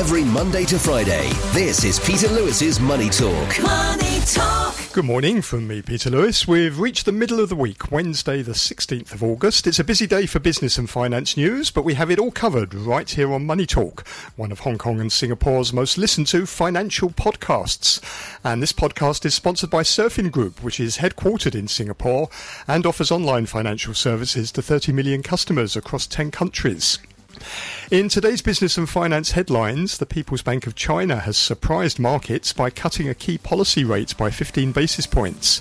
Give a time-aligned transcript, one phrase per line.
[0.00, 1.28] every Monday to Friday.
[1.52, 3.62] This is Peter Lewis's Money Talk.
[3.62, 4.74] Money Talk.
[4.94, 6.48] Good morning from me, Peter Lewis.
[6.48, 9.66] We've reached the middle of the week, Wednesday, the 16th of August.
[9.66, 12.72] It's a busy day for business and finance news, but we have it all covered
[12.72, 17.10] right here on Money Talk, one of Hong Kong and Singapore's most listened to financial
[17.10, 18.00] podcasts.
[18.42, 22.30] And this podcast is sponsored by Surfin Group, which is headquartered in Singapore
[22.66, 26.98] and offers online financial services to 30 million customers across 10 countries.
[27.90, 32.70] In today's business and finance headlines, the People's Bank of China has surprised markets by
[32.70, 35.60] cutting a key policy rate by 15 basis points.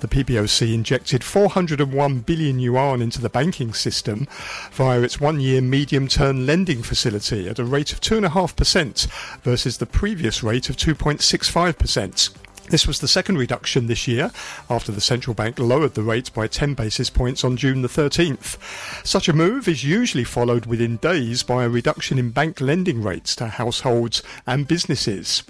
[0.00, 4.26] The PBOC injected 401 billion yuan into the banking system
[4.72, 9.86] via its one year medium term lending facility at a rate of 2.5% versus the
[9.86, 12.45] previous rate of 2.65%.
[12.68, 14.32] This was the second reduction this year
[14.68, 18.58] after the central bank lowered the rate by 10 basis points on June the 13th.
[19.06, 23.36] Such a move is usually followed within days by a reduction in bank lending rates
[23.36, 25.44] to households and businesses.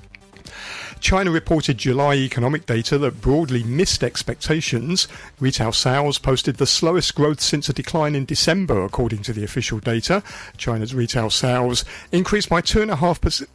[1.00, 5.08] China reported July economic data that broadly missed expectations.
[5.41, 9.78] Retail sales posted the slowest growth since a decline in December, according to the official
[9.78, 10.22] data.
[10.56, 13.46] China's retail sales increased by 2.5%.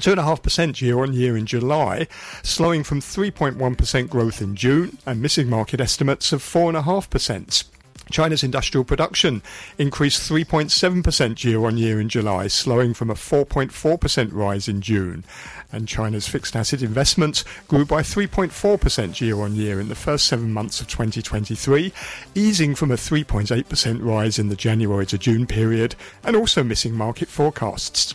[0.00, 2.06] 2.5% year on year in July,
[2.42, 7.64] slowing from 3.1% growth in June and missing market estimates of 4.5%.
[8.10, 9.42] China's industrial production
[9.78, 15.24] increased 3.7% year on year in July, slowing from a 4.4% rise in June.
[15.72, 20.52] And China's fixed asset investments grew by 3.4% year on year in the first seven
[20.52, 21.92] months of 2023,
[22.34, 27.28] easing from a 3.8% rise in the January to June period and also missing market
[27.28, 28.14] forecasts.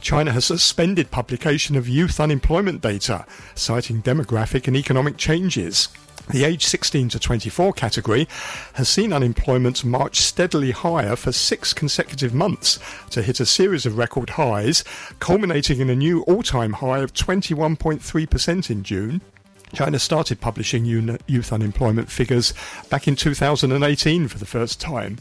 [0.00, 5.88] China has suspended publication of youth unemployment data, citing demographic and economic changes.
[6.30, 8.26] The age 16 to 24 category
[8.72, 13.96] has seen unemployment march steadily higher for six consecutive months to hit a series of
[13.96, 14.82] record highs,
[15.20, 19.20] culminating in a new all time high of 21.3% in June.
[19.72, 22.54] China started publishing youth unemployment figures
[22.90, 25.18] back in 2018 for the first time.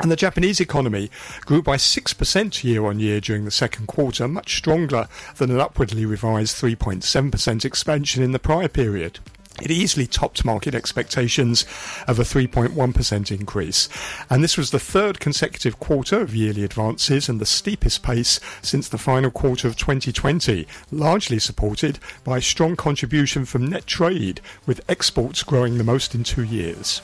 [0.00, 1.10] And the Japanese economy
[1.42, 6.06] grew by 6% year on year during the second quarter, much stronger than an upwardly
[6.06, 9.18] revised 3.7% expansion in the prior period.
[9.60, 11.66] It easily topped market expectations
[12.08, 13.90] of a 3.1% increase.
[14.30, 18.88] And this was the third consecutive quarter of yearly advances and the steepest pace since
[18.88, 24.80] the final quarter of 2020, largely supported by a strong contribution from net trade, with
[24.88, 27.02] exports growing the most in two years.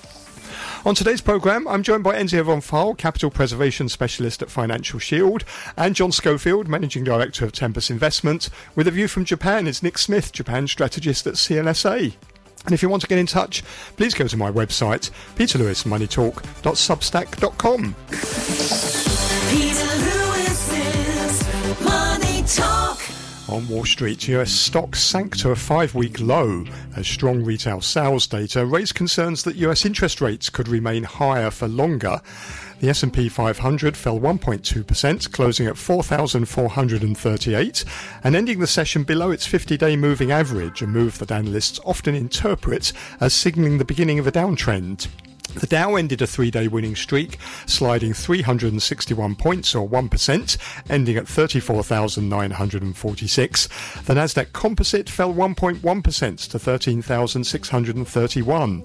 [0.87, 5.43] On today's programme, I'm joined by Enzio von Pfeil, Capital Preservation Specialist at Financial Shield,
[5.77, 8.51] and John Schofield, Managing Director of Tempus Investment.
[8.77, 12.15] With a view from Japan is Nick Smith, Japan Strategist at CLSA.
[12.67, 13.65] And if you want to get in touch,
[13.97, 17.97] please go to my website, peterlewismoneytalk.substack.com.
[19.51, 19.87] Peter
[21.83, 22.86] Money Talk.
[23.49, 26.65] On Wall Street, US stocks sank to a five-week low
[26.97, 31.69] as strong retail sales data raised concerns that US interest rates could remain higher for
[31.69, 32.21] longer.
[32.81, 37.85] The S&P 500 fell 1.2%, closing at 4,438
[38.25, 42.93] and ending the session below its 50-day moving average, a move that analysts often interpret
[43.21, 45.07] as signaling the beginning of a downtrend.
[45.55, 50.59] The Dow ended a three day winning streak, sliding 361 points or 1%,
[50.91, 53.69] ending at 34,946.
[54.05, 58.83] The Nasdaq Composite fell 1.1% to 13,631.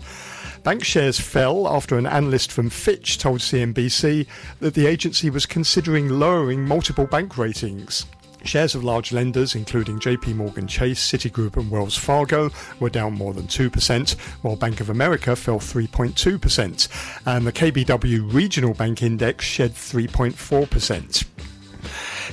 [0.64, 4.28] Bank shares fell after an analyst from Fitch told CNBC
[4.60, 8.06] that the agency was considering lowering multiple bank ratings.
[8.44, 13.34] Shares of large lenders, including JP Morgan Chase, Citigroup, and Wells Fargo, were down more
[13.34, 16.88] than 2%, while Bank of America fell 3.2%,
[17.26, 21.26] and the KBW Regional Bank Index shed 3.4%.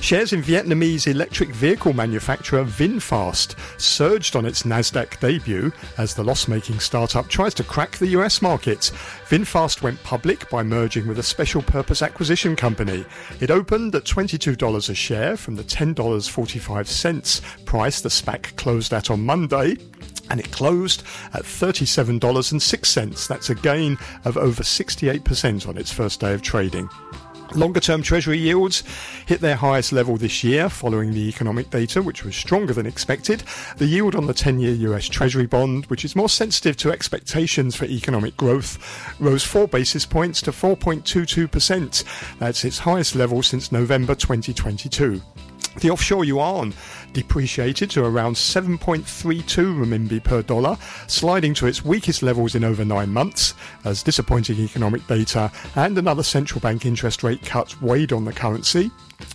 [0.01, 6.79] Shares in Vietnamese electric vehicle manufacturer VinFast surged on its Nasdaq debut as the loss-making
[6.79, 8.91] startup tries to crack the US market.
[9.27, 13.05] VinFast went public by merging with a special purpose acquisition company.
[13.41, 19.25] It opened at $22 a share from the $10.45 price the SPAC closed at on
[19.25, 19.75] Monday
[20.29, 21.03] and it closed
[21.33, 23.27] at $37.06.
[23.27, 26.89] That's a gain of over 68% on its first day of trading.
[27.55, 28.83] Longer term Treasury yields
[29.25, 33.43] hit their highest level this year following the economic data, which was stronger than expected.
[33.77, 37.75] The yield on the 10 year US Treasury bond, which is more sensitive to expectations
[37.75, 38.77] for economic growth,
[39.19, 42.03] rose 4 basis points to 4.22%.
[42.37, 45.19] That's its highest level since November 2022.
[45.77, 46.73] The offshore yuan
[47.13, 49.03] depreciated to around 7.32
[49.77, 50.77] renminbi per dollar,
[51.07, 53.53] sliding to its weakest levels in over nine months,
[53.85, 58.91] as disappointing economic data and another central bank interest rate cut weighed on the currency.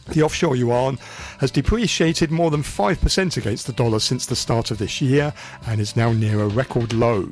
[0.08, 0.98] The offshore yuan
[1.38, 5.32] has depreciated more than 5% against the dollar since the start of this year
[5.66, 7.28] and is now near a record low.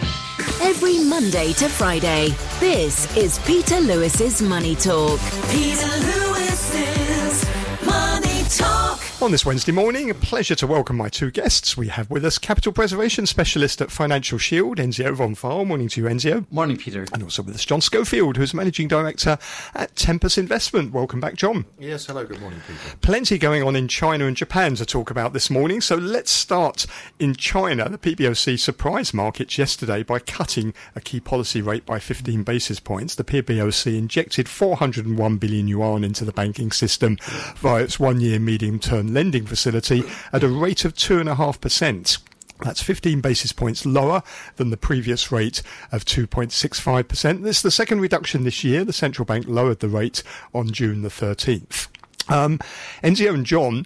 [0.65, 2.29] Every Monday to Friday,
[2.61, 5.19] this is Peter Lewis's Money Talk.
[5.51, 7.45] Peter Lewis's
[7.85, 9.12] Money Talk.
[9.23, 11.77] On this Wednesday morning, a pleasure to welcome my two guests.
[11.77, 15.65] We have with us capital preservation specialist at Financial Shield, Enzio von Pfeil.
[15.65, 16.45] Morning to you, Enzio.
[16.51, 17.07] Morning, Peter.
[17.15, 19.39] And also with us, John Schofield, who's managing director
[19.75, 20.93] at Tempus Investment.
[20.93, 21.67] Welcome back, John.
[21.79, 22.97] Yes, hello, good morning, Peter.
[23.01, 25.81] Plenty going on in China and Japan to talk about this morning.
[25.81, 26.85] So let's start
[27.21, 27.89] in China.
[27.89, 33.15] The PBOC surprised markets yesterday by cutting a key policy rate by 15 basis points.
[33.15, 37.19] The PBOC injected 401 billion yuan into the banking system
[37.55, 42.19] via its one year medium term lending facility at a rate of 2.5%.
[42.61, 44.23] That's 15 basis points lower
[44.57, 47.43] than the previous rate of 2.65%.
[47.43, 48.85] This is the second reduction this year.
[48.85, 50.23] The central bank lowered the rate
[50.55, 51.89] on June the 13th.
[52.29, 52.61] Um,
[53.03, 53.85] Enzio and John,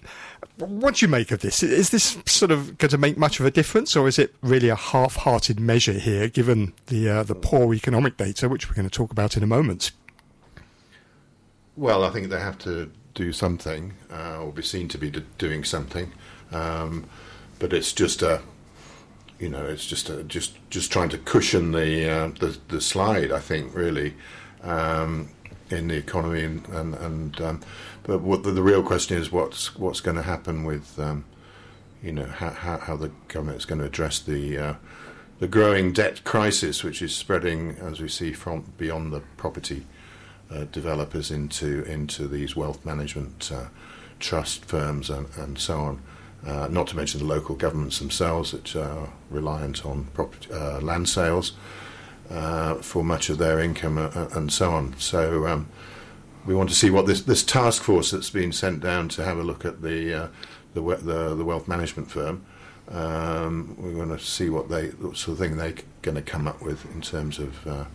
[0.57, 1.63] what do you make of this?
[1.63, 4.69] Is this sort of going to make much of a difference, or is it really
[4.69, 8.95] a half-hearted measure here, given the uh, the poor economic data, which we're going to
[8.95, 9.91] talk about in a moment?
[11.75, 15.25] Well, I think they have to do something, uh, or be seen to be d-
[15.39, 16.11] doing something,
[16.51, 17.09] um,
[17.57, 18.41] but it's just a,
[19.39, 23.31] you know, it's just a, just just trying to cushion the uh, the, the slide.
[23.31, 24.13] I think really
[24.61, 25.29] um,
[25.71, 27.61] in the economy, and and, and um,
[28.03, 31.25] but what the, the real question is what's what's going to happen with, um,
[32.03, 34.57] you know, how, how how the government is going to address the.
[34.57, 34.73] Uh,
[35.39, 39.85] the growing debt crisis, which is spreading, as we see, from beyond the property
[40.51, 43.65] uh, developers into into these wealth management uh,
[44.19, 46.01] trust firms and, and so on.
[46.45, 51.09] Uh, not to mention the local governments themselves, which are reliant on property, uh, land
[51.09, 51.53] sales
[52.29, 54.95] uh, for much of their income uh, and so on.
[54.99, 55.67] So um,
[56.45, 59.37] we want to see what this this task force that's been sent down to have
[59.37, 60.29] a look at the
[60.73, 62.45] the, the the wealth management firm.
[62.89, 65.73] Um, we want to see what they what sort of thing they're
[66.03, 67.87] going to come up with in terms of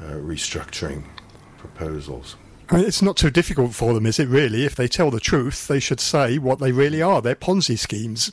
[0.00, 1.04] restructuring
[1.64, 2.36] proposals.
[2.70, 4.64] I mean, it's not too difficult for them, is it really?
[4.64, 7.20] If they tell the truth, they should say what they really are.
[7.20, 8.32] They're Ponzi schemes.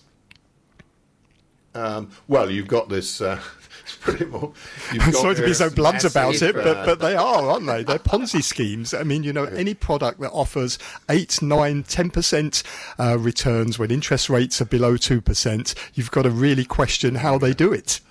[1.73, 3.21] Um, well, you've got this.
[3.21, 3.39] Uh,
[3.83, 7.15] it's pretty I'm got sorry to be so blunt about it, but, uh, but they
[7.15, 7.83] are, aren't they?
[7.83, 8.93] They're Ponzi schemes.
[8.93, 10.77] I mean, you know, any product that offers
[11.09, 12.63] 8, 9, 10%
[12.99, 17.53] uh, returns when interest rates are below 2%, you've got to really question how they
[17.53, 18.01] do it.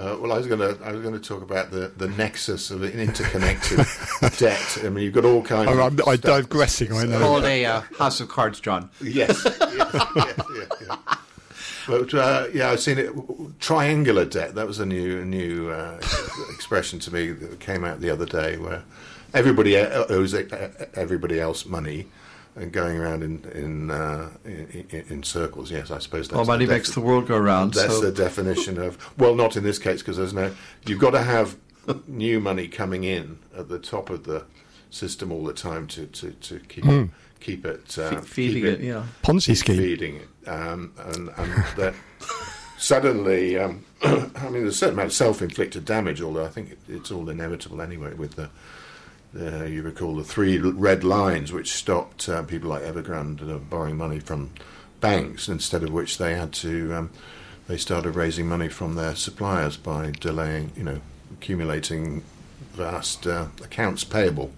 [0.00, 2.70] Uh, well, I was going to I was going to talk about the, the nexus
[2.70, 3.84] of an interconnected
[4.38, 4.78] debt.
[4.82, 5.68] I mean, you've got all kinds.
[5.68, 7.18] Oh, of I'm, I'm digressing, I know.
[7.18, 8.88] Called a uh, House of Cards, John.
[9.02, 9.44] Yes.
[9.44, 9.68] yeah,
[10.16, 10.96] yeah, yeah, yeah.
[11.86, 13.10] But uh, yeah, I've seen it.
[13.60, 14.54] Triangular debt.
[14.54, 16.00] That was a new a new uh,
[16.50, 18.82] expression to me that came out the other day, where
[19.34, 20.32] everybody owes
[20.94, 22.06] everybody else money.
[22.56, 26.44] And going around in in, uh, in in in circles, yes, I suppose that's Well,
[26.44, 27.74] money the makes the world go round.
[27.74, 30.52] That's so the definition of well, not in this case because there's no.
[30.84, 31.56] You've got to have
[32.06, 34.44] new money coming in at the top of the
[34.90, 38.64] system all the time to to, to keep it, keep it uh, fe- feeding keep
[38.64, 39.06] it, yeah.
[39.22, 39.76] Ponzi scheme.
[39.78, 41.94] feeding it, um, and and that
[42.80, 44.10] suddenly, um, I
[44.44, 46.20] mean, there's a certain amount of self-inflicted damage.
[46.20, 48.14] Although I think it, it's all inevitable anyway.
[48.14, 48.50] With the,
[49.32, 53.96] the you recall the three red lines which stopped uh, people like Evergrande uh, borrowing
[53.96, 54.50] money from
[55.00, 56.94] banks, instead of which they had to.
[56.94, 57.10] Um,
[57.68, 61.00] they started raising money from their suppliers by delaying, you know,
[61.32, 62.24] accumulating
[62.72, 64.50] vast uh, accounts payable.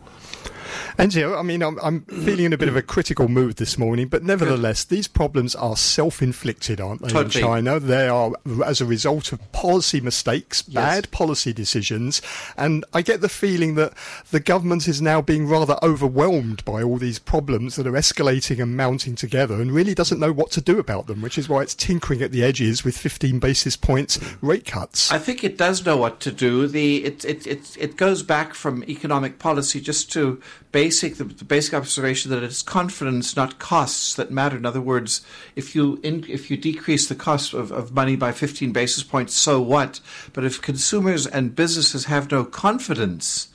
[0.98, 4.08] Enzio, I mean, I'm, I'm feeling in a bit of a critical mood this morning,
[4.08, 7.08] but nevertheless, these problems are self-inflicted, aren't they?
[7.08, 7.40] Totally.
[7.40, 8.32] In China, they are
[8.64, 10.74] as a result of policy mistakes, Yes.
[10.74, 12.20] bad policy decisions,
[12.56, 13.94] and I get the feeling that
[14.30, 18.76] the government is now being rather overwhelmed by all these problems that are escalating and
[18.76, 21.74] mounting together, and really doesn't know what to do about them, which is why it's
[21.74, 25.10] tinkering at the edges with 15 basis points rate cuts.
[25.10, 26.66] I think it does know what to do.
[26.66, 30.31] The it it it, it goes back from economic policy just to
[30.72, 34.56] basic the, the basic observation that it's confidence, not costs, that matter.
[34.56, 35.22] In other words,
[35.56, 39.34] if you in, if you decrease the cost of, of money by 15 basis points,
[39.34, 40.00] so what?
[40.32, 43.48] But if consumers and businesses have no confidence,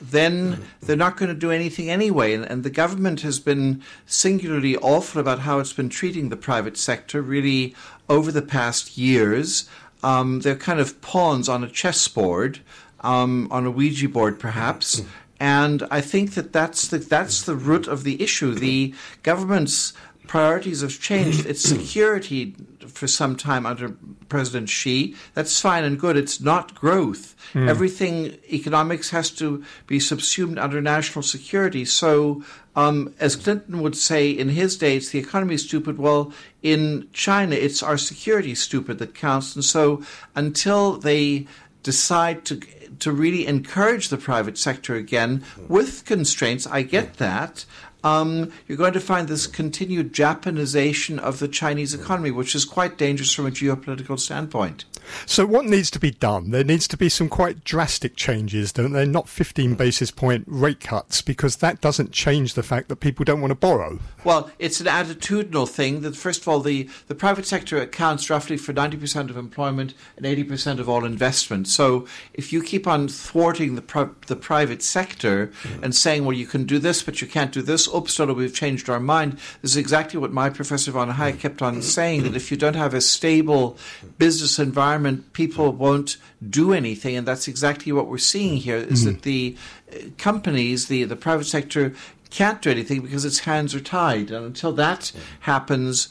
[0.00, 2.34] then they're not going to do anything anyway.
[2.34, 6.76] And, and the government has been singularly awful about how it's been treating the private
[6.76, 7.74] sector, really
[8.08, 9.68] over the past years.
[10.02, 12.60] Um, they're kind of pawns on a chessboard,
[13.00, 15.02] um, on a Ouija board, perhaps.
[15.44, 18.54] And I think that that's the that's the root of the issue.
[18.54, 19.92] The government's
[20.26, 21.44] priorities have changed.
[21.44, 22.54] It's security
[22.86, 23.90] for some time under
[24.30, 25.14] President Xi.
[25.34, 26.16] That's fine and good.
[26.16, 27.36] It's not growth.
[27.54, 31.84] Everything economics has to be subsumed under national security.
[31.84, 32.42] So,
[32.74, 35.98] um, as Clinton would say in his day, it's the economy is stupid.
[35.98, 36.32] Well,
[36.62, 39.54] in China, it's our security stupid that counts.
[39.54, 40.02] And so,
[40.34, 41.46] until they
[41.82, 42.62] decide to
[43.00, 46.66] to really encourage the private sector again with constraints.
[46.66, 47.64] I get that.
[48.02, 52.98] Um, you're going to find this continued Japanization of the Chinese economy, which is quite
[52.98, 54.84] dangerous from a geopolitical standpoint.
[55.26, 56.50] So what needs to be done?
[56.50, 59.06] There needs to be some quite drastic changes, don't there?
[59.06, 63.40] Not 15 basis point rate cuts, because that doesn't change the fact that people don't
[63.40, 63.98] want to borrow.
[64.24, 68.56] Well, it's an attitudinal thing that, first of all, the, the private sector accounts roughly
[68.56, 71.68] for 90% of employment and 80% of all investment.
[71.68, 76.46] So if you keep on thwarting the, pri- the private sector and saying, well, you
[76.46, 79.72] can do this, but you can't do this, oops, no, we've changed our mind, this
[79.72, 82.94] is exactly what my professor von Hayek kept on saying, that if you don't have
[82.94, 83.76] a stable
[84.18, 84.93] business environment,
[85.32, 86.16] people won't
[86.48, 87.16] do anything.
[87.16, 89.56] And that's exactly what we're seeing here, is that the
[89.92, 91.94] uh, companies, the, the private sector,
[92.30, 94.30] can't do anything because its hands are tied.
[94.30, 96.08] And until that happens,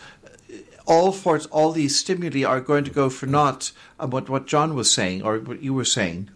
[0.85, 3.71] all for all these stimuli are going to go for naught.
[3.97, 6.29] What what John was saying, or what you were saying.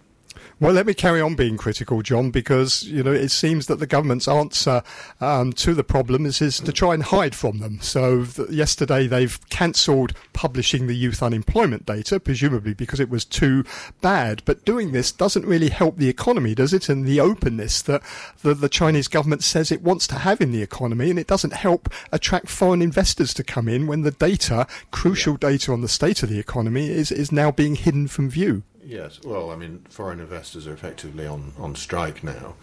[0.59, 3.85] Well, let me carry on being critical, John, because you know it seems that the
[3.85, 4.81] government's answer
[5.21, 7.77] um, to the problem is, is to try and hide from them.
[7.79, 13.65] So th- yesterday they've cancelled publishing the youth unemployment data, presumably because it was too
[14.01, 14.41] bad.
[14.45, 16.89] But doing this doesn't really help the economy, does it?
[16.89, 18.01] And the openness that
[18.41, 21.53] the, the Chinese government says it wants to have in the economy, and it doesn't
[21.53, 26.23] help attract foreign investors to come in when the data, crucial data on the state
[26.23, 28.63] of the economy, is is now being hidden from view.
[28.87, 32.55] Yes, well, I mean, foreign investors are effectively on, on strike now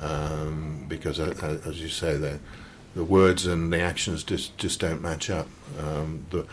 [0.00, 2.38] um, because, uh, as you say, the
[2.94, 5.48] the words and the actions just, just don't match up.
[5.80, 6.46] Um, the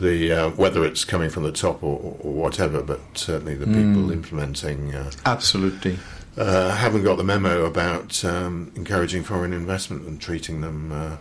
[0.00, 4.10] the uh, whether it's coming from the top or, or whatever, but certainly the people
[4.10, 5.96] implementing uh, Absolutely.
[6.36, 11.16] uh, haven't got the memo about um, encouraging foreign investment and treating them uh,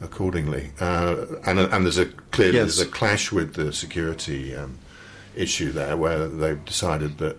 [0.00, 0.70] accordingly.
[0.80, 2.76] Uh, and and there's a clearly Yes.
[2.76, 4.78] there's a clash with the security um,
[5.36, 7.38] issue there, where they've decided that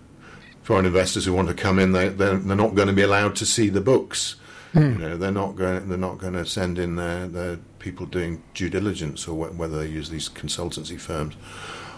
[0.62, 3.36] foreign investors who want to come in, they they're, they're not going to be allowed
[3.36, 4.36] to see the books.
[4.74, 5.88] You know, they're not going.
[5.88, 9.78] They're not going to send in their, their people doing due diligence, or wh- whether
[9.78, 11.36] they use these consultancy firms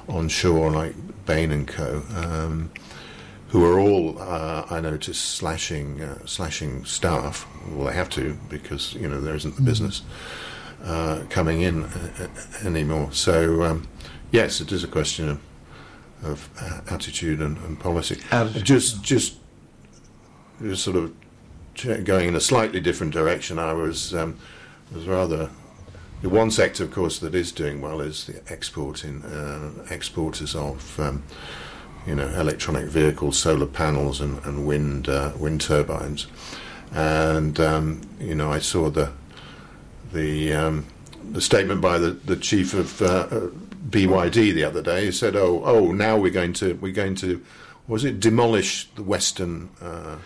[0.09, 0.95] onshore like
[1.27, 2.03] Bain and Co.
[2.15, 2.71] Um,
[3.49, 7.47] who are all, uh, I noticed, slashing uh, slashing staff.
[7.69, 10.03] Well, they have to because you know there isn't the business
[10.85, 13.13] uh, coming in uh, uh, anymore.
[13.13, 13.89] So um,
[14.31, 15.41] yes, it is a question of,
[16.23, 18.21] of uh, attitude and, and policy.
[18.31, 19.37] Attitude, just just
[20.63, 23.59] just sort of going in a slightly different direction.
[23.59, 24.39] I was um,
[24.95, 25.51] was rather.
[26.23, 31.01] The one sector, of course, that is doing well is the exporting uh, exporters of
[31.01, 31.23] um,
[32.07, 36.27] you know, electronic vehicles, solar panels, and, and wind uh, wind turbines.
[36.93, 39.13] And um, you know, I saw the
[40.13, 40.87] the um,
[41.31, 43.49] the statement by the, the chief of uh, uh,
[43.89, 45.11] BYD the other day.
[45.11, 47.43] Said, "Oh, oh, now we're going to we're going to
[47.89, 50.17] was it demolish the Western uh,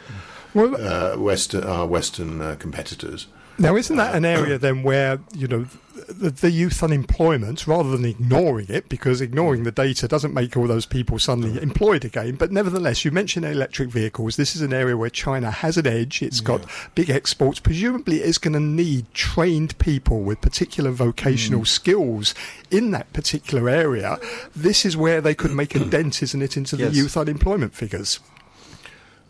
[0.52, 3.26] Well, uh, Western our Western uh, competitors."
[3.58, 5.66] Now, isn't that an area then where you know
[6.08, 10.66] the, the youth unemployment, rather than ignoring it, because ignoring the data doesn't make all
[10.66, 12.36] those people suddenly employed again.
[12.36, 14.36] But nevertheless, you mentioned electric vehicles.
[14.36, 16.22] This is an area where China has an edge.
[16.22, 17.60] It's got big exports.
[17.60, 22.34] Presumably, it's going to need trained people with particular vocational skills
[22.70, 24.18] in that particular area.
[24.54, 26.96] This is where they could make a dent, isn't it, into the Yes.
[26.96, 28.20] youth unemployment figures?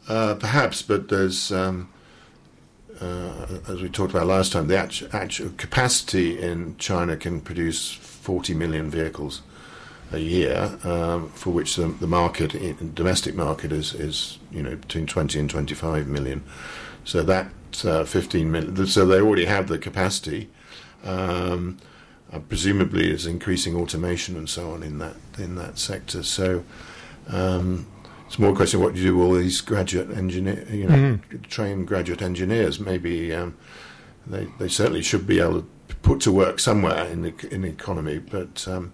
[0.08, 1.88] Uh, perhaps, but there's um,
[3.00, 7.92] uh, as we talked about last time, the actual, actual capacity in China can produce
[7.92, 9.42] 40 million vehicles
[10.12, 12.52] a year, um, for which the, the market,
[12.94, 16.44] domestic market, is, is you know between 20 and 25 million.
[17.04, 17.48] So that
[17.84, 18.86] uh, 15 million.
[18.86, 20.48] So they already have the capacity.
[21.04, 21.78] Um,
[22.32, 26.22] uh, presumably, is increasing automation and so on in that in that sector.
[26.22, 26.64] So.
[27.28, 27.86] Um,
[28.26, 30.94] it's more a question of what you do with all these graduate engineer, you know,
[30.94, 31.42] mm-hmm.
[31.42, 32.80] trained graduate engineers.
[32.80, 33.56] Maybe um,
[34.26, 37.68] they they certainly should be able to put to work somewhere in the in the
[37.68, 38.92] economy, but um,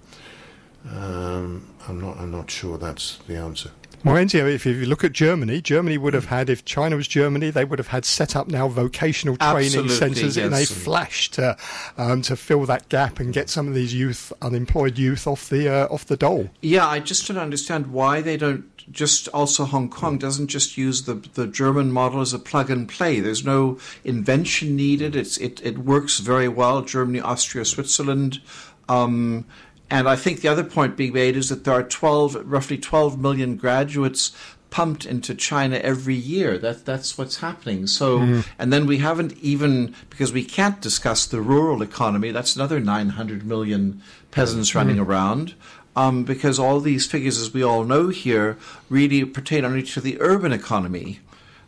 [0.90, 3.70] um, I'm not I'm not sure that's the answer.
[4.02, 7.50] Well, Enzio, if you look at Germany, Germany would have had, if China was Germany,
[7.50, 10.46] they would have had set up now vocational training centres yes.
[10.46, 11.54] in a flash to
[11.98, 15.68] um, to fill that gap and get some of these youth, unemployed youth, off the
[15.68, 16.48] uh, off the dole.
[16.62, 21.02] Yeah, I just don't understand why they don't just also Hong Kong doesn't just use
[21.02, 23.20] the the German model as a plug and play.
[23.20, 25.16] There's no invention needed.
[25.16, 26.82] It's it it works very well.
[26.82, 28.40] Germany, Austria, Switzerland.
[28.88, 29.46] Um,
[29.90, 33.18] and I think the other point being made is that there are 12, roughly 12
[33.20, 34.32] million graduates
[34.70, 36.56] pumped into China every year.
[36.56, 37.86] That that's what's happening.
[37.86, 38.46] So, mm.
[38.58, 42.30] and then we haven't even because we can't discuss the rural economy.
[42.30, 44.76] That's another 900 million peasants mm.
[44.76, 45.54] running around.
[45.96, 48.56] Um, because all these figures, as we all know here,
[48.88, 51.18] really pertain only to the urban economy.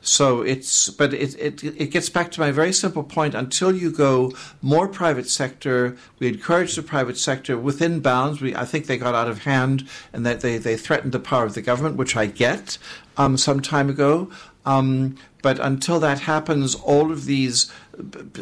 [0.03, 3.35] So it's, but it, it, it gets back to my very simple point.
[3.35, 8.41] Until you go more private sector, we encourage the private sector within bounds.
[8.41, 11.45] We, I think they got out of hand and that they, they threatened the power
[11.45, 12.79] of the government, which I get
[13.17, 14.29] um, some time ago.
[14.65, 17.71] Um, but until that happens, all of these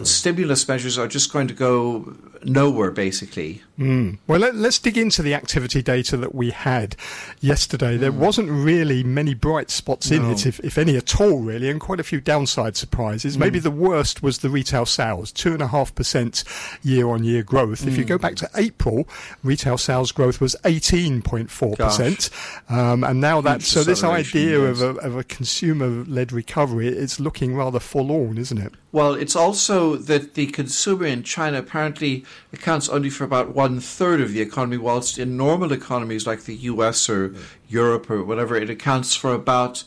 [0.02, 3.62] stimulus measures are just going to go nowhere, basically.
[3.78, 4.18] Mm.
[4.26, 6.96] Well, let, us dig into the activity data that we had
[7.40, 7.96] yesterday.
[7.96, 8.00] Mm.
[8.00, 10.30] There wasn't really many bright spots in no.
[10.30, 13.36] it, if, if, any at all, really, and quite a few downside surprises.
[13.36, 13.40] Mm.
[13.40, 17.86] Maybe the worst was the retail sales, 2.5% year on year growth.
[17.86, 19.08] If you go back to April,
[19.42, 22.70] retail sales growth was 18.4%.
[22.70, 24.80] Um, and now that's so this idea yes.
[24.80, 28.74] of a, of a consumer led recovery, it's looking rather forlorn, isn't it?
[28.92, 34.20] Well, it's also that the consumer in China apparently accounts only for about one third
[34.20, 37.34] of the economy, whilst in normal economies like the US or.
[37.70, 39.84] Europe or whatever, it accounts for about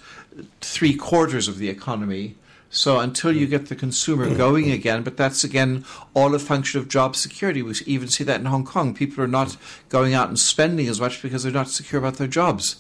[0.62, 2.36] three quarters of the economy.
[2.69, 3.51] So until you hmm.
[3.51, 4.38] get the consumer hmm.
[4.38, 7.62] going again, but that's again all a function of job security.
[7.62, 8.95] We even see that in Hong Kong.
[8.95, 9.57] People are not
[9.89, 12.77] going out and spending as much because they're not secure about their jobs.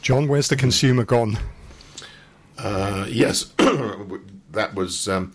[0.00, 1.38] John, where's the consumer gone?
[2.62, 3.44] Uh, yes,
[4.50, 5.32] that was, um,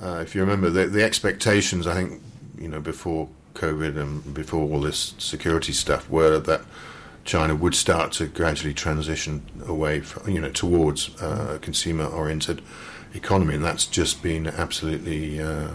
[0.00, 2.22] uh, if you remember, the, the, expectations, I think,
[2.58, 6.62] you know, before COVID and before all this security stuff were that
[7.24, 12.62] China would start to gradually transition away, from, you know, towards uh, a consumer-oriented
[13.14, 15.70] economy, and that's just been absolutely, uh,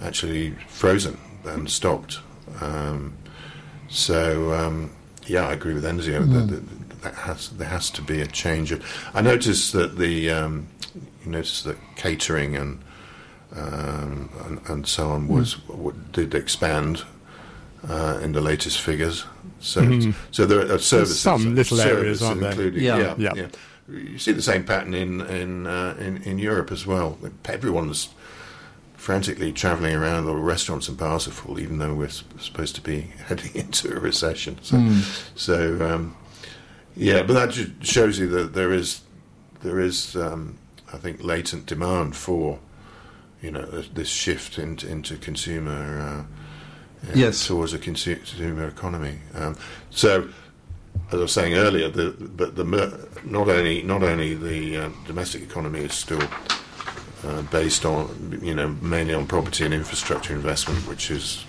[0.00, 2.20] actually frozen and stopped.
[2.60, 3.16] Um,
[3.88, 4.92] so, um,
[5.26, 6.32] yeah, I agree with Enzio mm.
[6.32, 8.74] that, that, that, has there has to be a change.
[9.14, 10.68] I noticed that the um,
[11.24, 12.80] you notice that catering and
[13.54, 16.12] um, and, and, so on was mm.
[16.12, 17.02] did expand
[17.88, 19.24] uh, in the latest figures.
[19.60, 20.14] So, mm.
[20.30, 22.68] so there are services, some little areas, aren't there?
[22.68, 22.98] Yeah.
[22.98, 23.32] Yeah, yeah.
[23.34, 23.46] yeah.
[23.88, 27.18] You see the same pattern in in, uh, in in Europe as well.
[27.46, 28.10] Everyone's
[28.98, 33.00] frantically travelling around, all restaurants and bars are full, even though we're supposed to be
[33.26, 34.58] heading into a recession.
[34.60, 35.38] So, mm.
[35.38, 36.16] so um,
[36.98, 39.00] yeah, but that just shows you that there is
[39.62, 40.58] there is um,
[40.92, 42.58] I think, latent demand for,
[43.42, 46.26] you know, this shift into, into consumer,
[47.06, 49.18] uh, yes, towards a consumer economy.
[49.34, 49.56] Um,
[49.90, 50.28] so,
[51.08, 52.64] as I was saying earlier, the, but the
[53.24, 56.22] not only not only the uh, domestic economy is still
[57.24, 61.44] uh, based on, you know, mainly on property and infrastructure investment, which is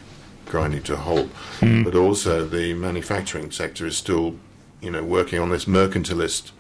[0.46, 1.84] grinding to a halt, mm.
[1.84, 4.36] but also the manufacturing sector is still,
[4.82, 6.52] you know, working on this mercantilist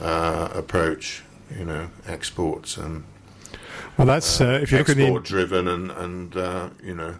[0.00, 1.22] uh, approach
[1.56, 3.04] you know, exports and
[3.96, 7.16] well, that's uh, if you look at the driven and and uh, you know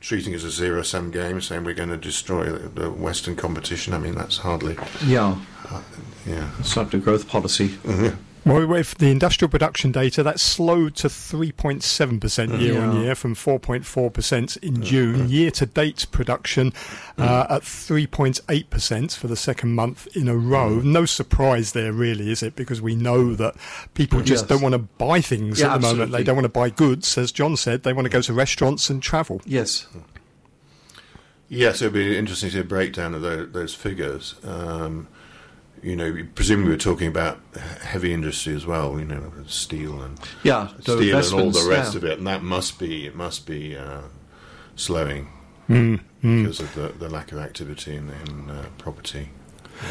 [0.00, 3.92] treating it as a zero sum game, saying we're going to destroy the Western competition.
[3.92, 5.36] I mean, that's hardly yeah,
[5.70, 5.82] uh,
[6.26, 7.68] yeah, it's not growth policy.
[7.68, 8.16] Mm-hmm.
[8.46, 12.60] Well, with the industrial production data, that slowed to 3.7% mm.
[12.60, 14.82] year on year from 4.4% in mm.
[14.82, 15.28] June.
[15.30, 16.72] Year to date production
[17.16, 17.50] uh, mm.
[17.50, 20.80] at 3.8% for the second month in a row.
[20.80, 22.54] No surprise there, really, is it?
[22.54, 23.54] Because we know that
[23.94, 24.48] people just yes.
[24.48, 26.12] don't want to buy things yeah, at the moment.
[26.12, 27.82] They don't want to buy goods, as John said.
[27.82, 29.40] They want to go to restaurants and travel.
[29.46, 29.86] Yes.
[31.48, 34.34] Yes, it would be interesting to see a breakdown of those, those figures.
[34.44, 35.08] Um,
[35.84, 37.38] you know, presumably we're talking about
[37.82, 38.98] heavy industry as well.
[38.98, 41.98] You know, steel and yeah, steel and all the rest yeah.
[41.98, 44.02] of it, and that must be it must be uh,
[44.76, 45.28] slowing
[45.68, 46.42] mm, mm.
[46.42, 49.28] because of the, the lack of activity in, in uh, property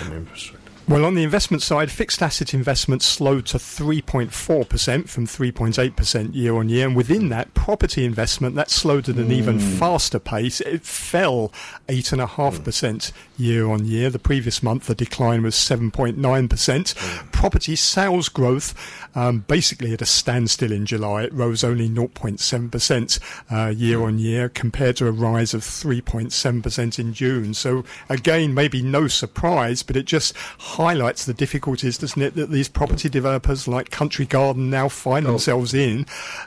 [0.01, 0.62] and infrastructure.
[0.85, 6.67] Well, on the investment side, fixed asset investments slowed to 3.4% from 3.8% year on
[6.67, 6.85] year.
[6.85, 9.31] And within that, property investment, that slowed at an mm.
[9.31, 10.59] even faster pace.
[10.59, 11.53] It fell
[11.87, 14.09] 8.5% year on year.
[14.09, 16.17] The previous month, the decline was 7.9%.
[16.17, 17.31] Mm.
[17.31, 18.75] Property sales growth,
[19.15, 21.23] um, basically at a standstill in July.
[21.23, 23.19] It rose only 0.7%
[23.49, 27.53] uh, year on year compared to a rise of 3.7% in June.
[27.53, 30.35] So, again, maybe no surprise, but it just
[30.73, 35.31] highlights the difficulties, doesn't it, that these property developers like Country Garden now find oh.
[35.31, 36.05] themselves in.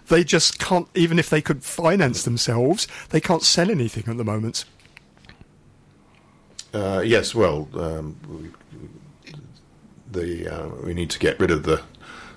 [0.09, 4.25] They just can't, even if they could finance themselves, they can't sell anything at the
[4.25, 4.65] moment.
[6.75, 9.33] Uh, yes, well, um, we,
[10.11, 11.83] the uh, we need to get rid of the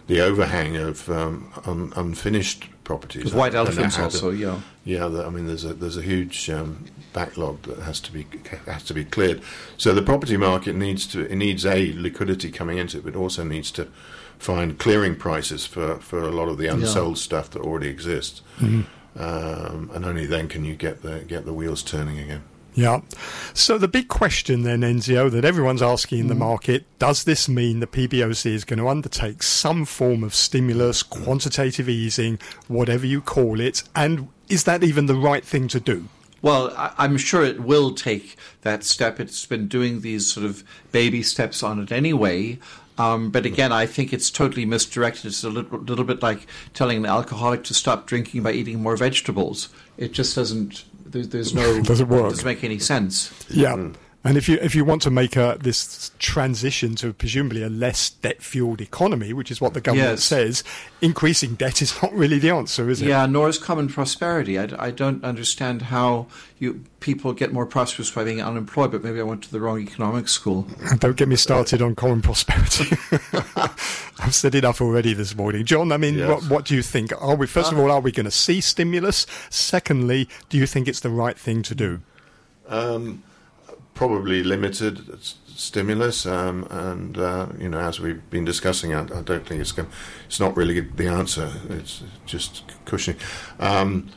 [0.07, 3.25] the overhang of um, un, unfinished properties.
[3.25, 4.59] With white elephants also, yeah.
[4.85, 8.27] Yeah, the, I mean, there's a there's a huge um, backlog that has to be
[8.65, 9.41] has to be cleared.
[9.77, 13.43] So the property market needs to it needs a liquidity coming into it, but also
[13.43, 13.87] needs to
[14.37, 17.21] find clearing prices for, for a lot of the unsold yeah.
[17.21, 18.41] stuff that already exists.
[18.59, 18.81] Mm-hmm.
[19.21, 22.43] Um, and only then can you get the get the wheels turning again.
[22.75, 23.01] Yeah.
[23.53, 26.39] So the big question then, Enzio, that everyone's asking in the mm.
[26.39, 31.89] market, does this mean the PBOC is going to undertake some form of stimulus, quantitative
[31.89, 33.83] easing, whatever you call it?
[33.95, 36.07] And is that even the right thing to do?
[36.41, 39.19] Well, I, am sure it will take that step.
[39.19, 42.59] It's been doing these sort of baby steps on it anyway.
[42.97, 45.25] Um, but again, I think it's totally misdirected.
[45.27, 48.97] It's a little, little bit like telling an alcoholic to stop drinking by eating more
[48.97, 49.69] vegetables.
[49.97, 50.83] It just doesn't.
[51.05, 51.81] There's, there's no.
[51.83, 52.29] doesn't work.
[52.29, 53.33] Doesn't make any sense.
[53.49, 53.75] Yeah.
[53.75, 53.95] Mm.
[54.21, 58.09] And if you if you want to make a, this transition to presumably a less
[58.09, 60.23] debt fueled economy, which is what the government yes.
[60.25, 60.63] says,
[60.99, 63.07] increasing debt is not really the answer, is it?
[63.07, 64.59] Yeah, nor is common prosperity.
[64.59, 66.27] I, I don't understand how
[66.59, 69.79] you people get more prosperous by being unemployed, but maybe I went to the wrong
[69.79, 70.67] economics school.
[70.97, 72.97] don't get me started on common prosperity.
[74.19, 75.93] I've said enough already this morning, John.
[75.93, 76.27] I mean, yes.
[76.27, 77.13] what, what, do you think?
[77.21, 79.25] Are we first uh, of all are we going to see stimulus?
[79.49, 82.01] Secondly, do you think it's the right thing to do?
[82.67, 83.23] Um,
[83.99, 85.19] probably limited
[85.57, 89.73] stimulus, um, and uh, you know, as we've been discussing, I, I, don't think it's
[89.73, 89.89] going.
[90.25, 91.51] It's not really the answer.
[91.69, 93.19] It's just cushioning.
[93.59, 94.09] Um,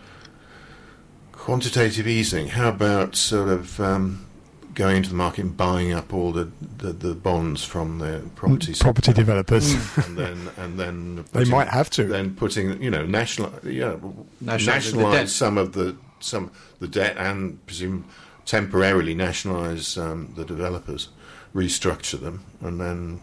[1.32, 2.46] quantitative easing.
[2.46, 4.24] How about sort of um,
[4.72, 8.74] going into the market and buying up all the, the, the bonds from the property
[8.78, 9.74] property developers,
[10.06, 13.96] and then and then putting, they might have to then putting you know national yeah
[14.40, 18.04] nationalize some of the some the debt and presume
[18.44, 21.08] temporarily nationalise um, the developers,
[21.54, 23.20] restructure them, and then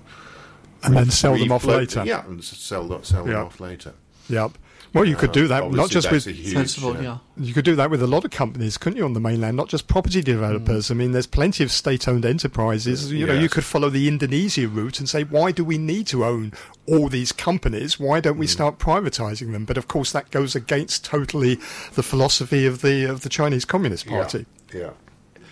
[0.83, 2.03] and then sell them off later.
[2.05, 3.93] Yeah, and sell sell them off later.
[4.29, 4.57] Yep.
[4.91, 7.19] Well, you could do that uh, not just with huge, sensible, yeah.
[7.37, 9.55] You could do that with a lot of companies, couldn't you, on the mainland?
[9.55, 10.87] Not just property developers.
[10.87, 10.91] Mm.
[10.91, 13.11] I mean, there's plenty of state-owned enterprises.
[13.11, 13.27] You yes.
[13.27, 16.53] know, you could follow the Indonesia route and say, why do we need to own
[16.87, 17.99] all these companies?
[17.99, 18.49] Why don't we mm.
[18.49, 19.65] start privatizing them?
[19.65, 21.59] But of course, that goes against totally
[21.93, 24.47] the philosophy of the of the Chinese Communist Party.
[24.73, 24.79] Yeah.
[24.79, 24.89] yeah.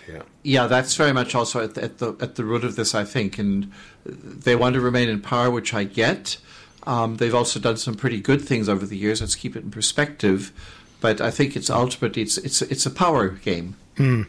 [0.08, 0.22] Yeah.
[0.42, 3.04] yeah, that's very much also at the, at the at the root of this, I
[3.04, 3.70] think, and
[4.06, 6.38] they want to remain in power, which I get.
[6.84, 9.20] Um, they've also done some pretty good things over the years.
[9.20, 10.52] Let's keep it in perspective,
[11.00, 13.76] but I think it's ultimately it's it's it's a power game.
[13.96, 14.26] Mm.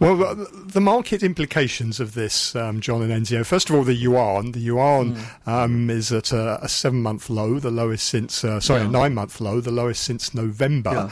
[0.00, 3.44] Well, the market implications of this, um, John and Enzio.
[3.44, 4.52] First of all, the yuan.
[4.52, 5.46] The yuan mm.
[5.46, 8.88] um, is at a, a seven-month low, the lowest since uh, sorry, yeah.
[8.88, 11.10] a nine-month low, the lowest since November.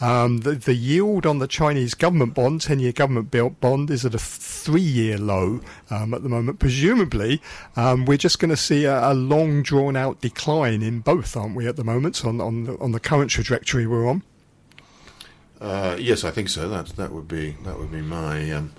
[0.00, 0.22] Yeah.
[0.22, 3.30] Um, the, the, yield on the Chinese government bond, ten-year government
[3.60, 6.58] bond, is at a three-year low um, at the moment.
[6.58, 7.40] Presumably,
[7.76, 11.66] um, we're just going to see a, a long, drawn-out decline in both, aren't we?
[11.68, 14.22] At the moment, on on the, on the current trajectory we're on.
[15.62, 16.68] Uh, yes, I think so.
[16.68, 18.72] That that would be that would be my um,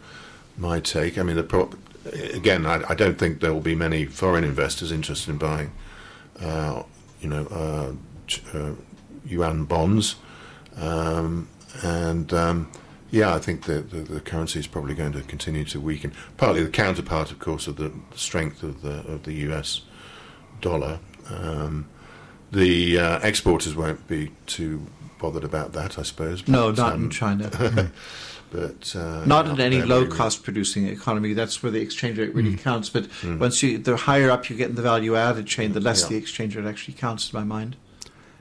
[0.58, 1.18] my take.
[1.18, 1.78] I mean, the
[2.34, 5.72] again, I, I, don't think there will be many foreign investors interested in buying,
[6.42, 6.84] uh,
[7.22, 7.94] you know, uh,
[8.58, 8.74] uh
[9.26, 10.18] yuan bonds,
[10.76, 11.48] um,
[11.84, 12.70] and um,
[13.12, 16.12] yeah, I think the, the, the currency is probably going to continue to weaken.
[16.36, 19.84] Partly the counterpart, of course, of the strength of the of the U.S.
[20.60, 21.00] dollar.
[21.30, 21.88] Um,
[22.52, 24.86] the uh, exporters won't be too
[25.24, 26.42] bothered about that, I suppose.
[26.42, 27.50] But, no, not um, in China.
[28.52, 31.32] but uh, not in any low-cost producing economy.
[31.32, 32.60] That's where the exchange rate really mm.
[32.60, 32.90] counts.
[32.90, 33.40] But mm.
[33.40, 36.10] once you, the higher up you get in the value-added chain, the less yeah.
[36.10, 37.78] the exchange rate actually counts, in my mind.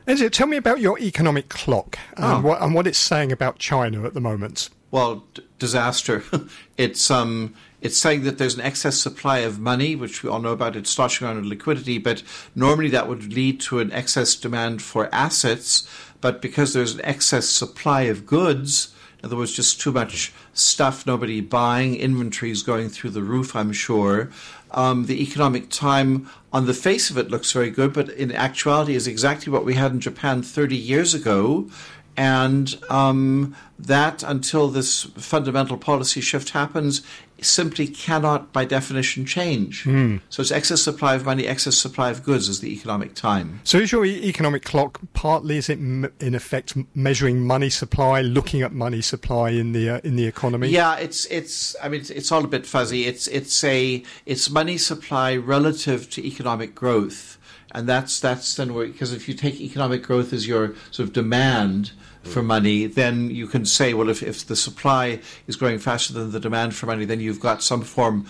[0.09, 2.41] Enzio, tell me about your economic clock and, oh.
[2.41, 4.69] what, and what it's saying about China at the moment.
[4.91, 6.25] Well, d- disaster.
[6.77, 10.53] it's um, it's saying that there's an excess supply of money, which we all know
[10.53, 10.77] about.
[10.77, 12.23] It's sloshing around in liquidity, but
[12.55, 15.87] normally that would lead to an excess demand for assets.
[16.21, 21.07] But because there's an excess supply of goods, in other words, just too much stuff,
[21.07, 24.31] nobody buying, inventories going through the roof, I'm sure.
[24.71, 28.95] Um, the economic time, on the face of it, looks very good, but in actuality,
[28.95, 31.69] is exactly what we had in Japan 30 years ago.
[32.17, 37.03] And um, that, until this fundamental policy shift happens,
[37.43, 39.85] simply cannot, by definition, change.
[39.85, 40.21] Mm.
[40.29, 43.61] So it's excess supply of money, excess supply of goods is the economic time.
[43.65, 48.63] So is your economic clock partly, is it m- in effect measuring money supply, looking
[48.63, 50.69] at money supply in the uh, in the economy?
[50.69, 51.77] Yeah, it's it's.
[51.83, 53.07] I mean, it's, it's all a bit fuzzy.
[53.07, 57.39] It's it's a it's money supply relative to economic growth
[57.75, 61.13] and that's that's then where because if you take economic growth as your sort of
[61.13, 66.13] demand for money, then you can say, well, if, if the supply is growing faster
[66.13, 68.27] than the demand for money, then you've got some form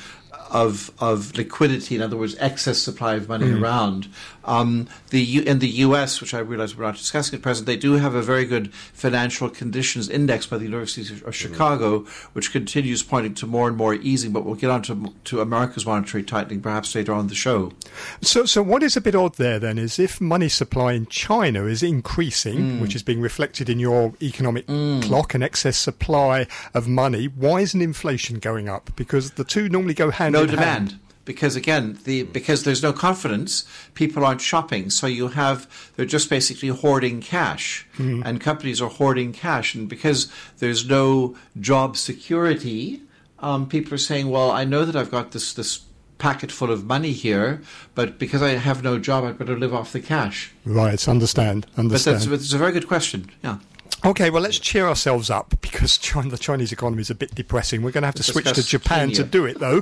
[0.52, 3.61] of of liquidity, in other words, excess supply of money mm.
[3.61, 4.09] around.
[4.44, 7.94] Um, the in the U.S., which I realize we're not discussing at present, they do
[7.94, 11.31] have a very good financial conditions index by the University of mm-hmm.
[11.31, 12.09] Chicago, mm.
[12.35, 14.33] which continues pointing to more and more easing.
[14.33, 17.72] But we'll get on to, to America's monetary tightening perhaps later on the show.
[18.20, 21.64] So, so what is a bit odd there then is if money supply in China
[21.64, 22.81] is increasing, mm.
[22.81, 25.02] which is being reflected in your economic mm.
[25.02, 28.90] clock, and excess supply of money, why isn't inflation going up?
[28.96, 30.90] Because the two normally go hand no in demand.
[30.90, 34.90] hand because again the because there's no confidence people aren't shopping.
[34.90, 37.87] So you have they're just basically hoarding cash.
[37.96, 38.22] Mm-hmm.
[38.24, 39.74] and companies are hoarding cash.
[39.74, 43.02] And because there's no job security
[43.42, 45.80] um, people are saying well i know that i've got this this
[46.18, 47.61] packet full of money here
[47.96, 50.52] but because i have no job i'd better live off the cash.
[50.64, 51.08] Right.
[51.08, 51.66] Understand.
[51.76, 52.20] Understand.
[52.20, 53.28] but that's, that's a very good question.
[53.42, 53.58] Yeah
[54.04, 57.82] Okay, well, let's cheer ourselves up because China, the Chinese economy is a bit depressing.
[57.82, 59.14] We're going to have to switch to Japan Kenya.
[59.16, 59.80] to do it, though.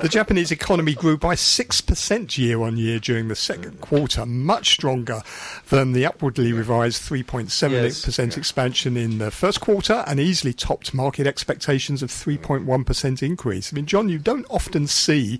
[0.00, 5.22] the Japanese economy grew by 6% year on year during the second quarter, much stronger
[5.68, 8.36] than the upwardly revised 3.7% yes.
[8.36, 13.72] expansion in the first quarter and easily topped market expectations of 3.1% increase.
[13.72, 15.38] I mean, John, you don't often see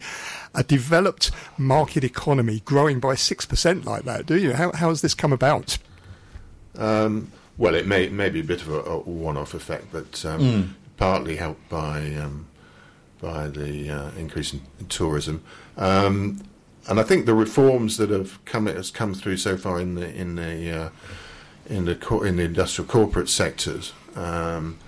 [0.54, 4.52] a developed market economy growing by 6% like that, do you?
[4.52, 5.78] How, how has this come about?
[6.76, 10.40] Um, well, it may may be a bit of a, a one-off effect, but um,
[10.40, 10.68] mm.
[10.96, 12.48] partly helped by um,
[13.20, 15.44] by the uh, increase in, in tourism,
[15.76, 16.42] um,
[16.88, 20.08] and I think the reforms that have come has come through so far in the
[20.08, 20.88] in the uh,
[21.66, 24.78] in the in the industrial corporate sectors, um,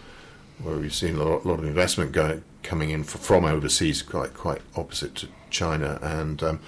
[0.63, 4.63] where we've seen a lot, lot of investment going coming in from overseas, quite quite
[4.77, 6.61] opposite to China, and um,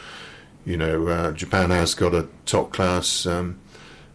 [0.66, 3.24] you know uh, Japan has got a top class.
[3.24, 3.58] Um,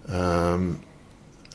[0.08, 0.84] um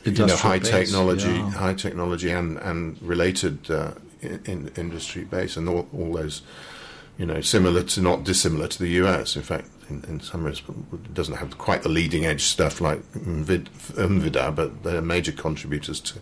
[0.05, 1.51] you know, high base, technology, yeah.
[1.51, 3.91] high technology, and and related uh,
[4.21, 6.41] in, in industry base, and all, all, those,
[7.17, 9.35] you know, similar to not dissimilar to the US.
[9.35, 13.01] In fact, in, in some respects, it doesn't have quite the leading edge stuff like
[13.13, 16.19] Nvidia, but they're major contributors to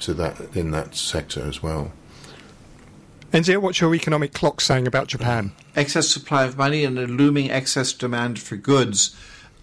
[0.00, 1.92] to that in that sector as well.
[3.32, 5.52] Enzio, what's your economic clock saying about Japan?
[5.74, 9.16] Excess supply of money and a looming excess demand for goods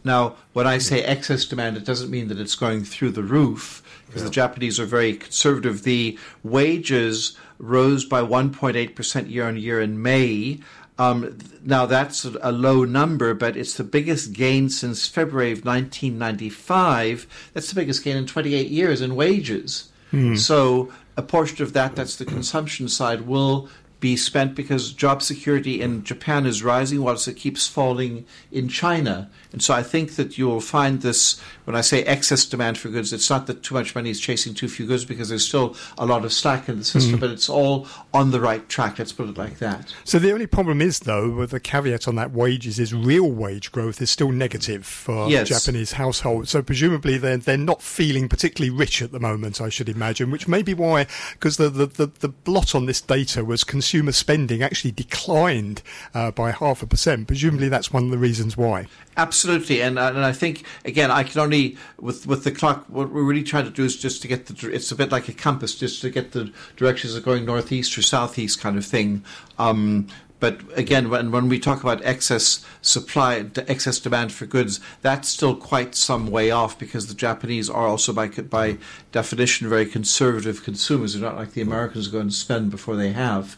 [0.04, 3.84] now, when I say excess demand, it doesn't mean that it's going through the roof
[4.08, 4.28] because yeah.
[4.28, 5.84] the Japanese are very conservative.
[5.84, 10.60] The wages rose by 1.8% year on year in May.
[10.98, 17.50] Um, now, that's a low number, but it's the biggest gain since February of 1995.
[17.54, 19.90] That's the biggest gain in 28 years in wages.
[20.12, 20.36] Hmm.
[20.36, 25.82] So, a portion of that, that's the consumption side, will be spent because job security
[25.82, 29.30] in Japan is rising whilst it keeps falling in China.
[29.52, 33.12] And so I think that you'll find this when I say excess demand for goods,
[33.12, 36.06] it's not that too much money is chasing too few goods because there's still a
[36.06, 37.20] lot of slack in the system, mm.
[37.20, 39.00] but it's all on the right track.
[39.00, 39.94] Let's put it like that.
[40.04, 43.72] So the only problem is, though, with the caveat on that wages is real wage
[43.72, 45.50] growth is still negative for yes.
[45.50, 46.50] Japanese households.
[46.50, 50.48] So presumably they're, they're not feeling particularly rich at the moment, I should imagine, which
[50.48, 54.62] may be why, because the, the, the, the blot on this data was consumer spending
[54.62, 55.82] actually declined
[56.14, 57.26] uh, by half a percent.
[57.26, 58.86] Presumably that's one of the reasons why.
[59.18, 62.86] Absolutely, and and I think again, I can only with with the clock.
[62.88, 64.72] What we're really trying to do is just to get the.
[64.72, 68.04] It's a bit like a compass, just to get the directions of going northeast or
[68.04, 69.24] southeast, kind of thing.
[69.58, 70.08] Um,
[70.40, 75.56] but again, when, when we talk about excess supply, excess demand for goods, that's still
[75.56, 78.78] quite some way off because the Japanese are also, by by
[79.12, 81.14] definition, very conservative consumers.
[81.14, 83.58] They're not like the Americans go and spend before they have.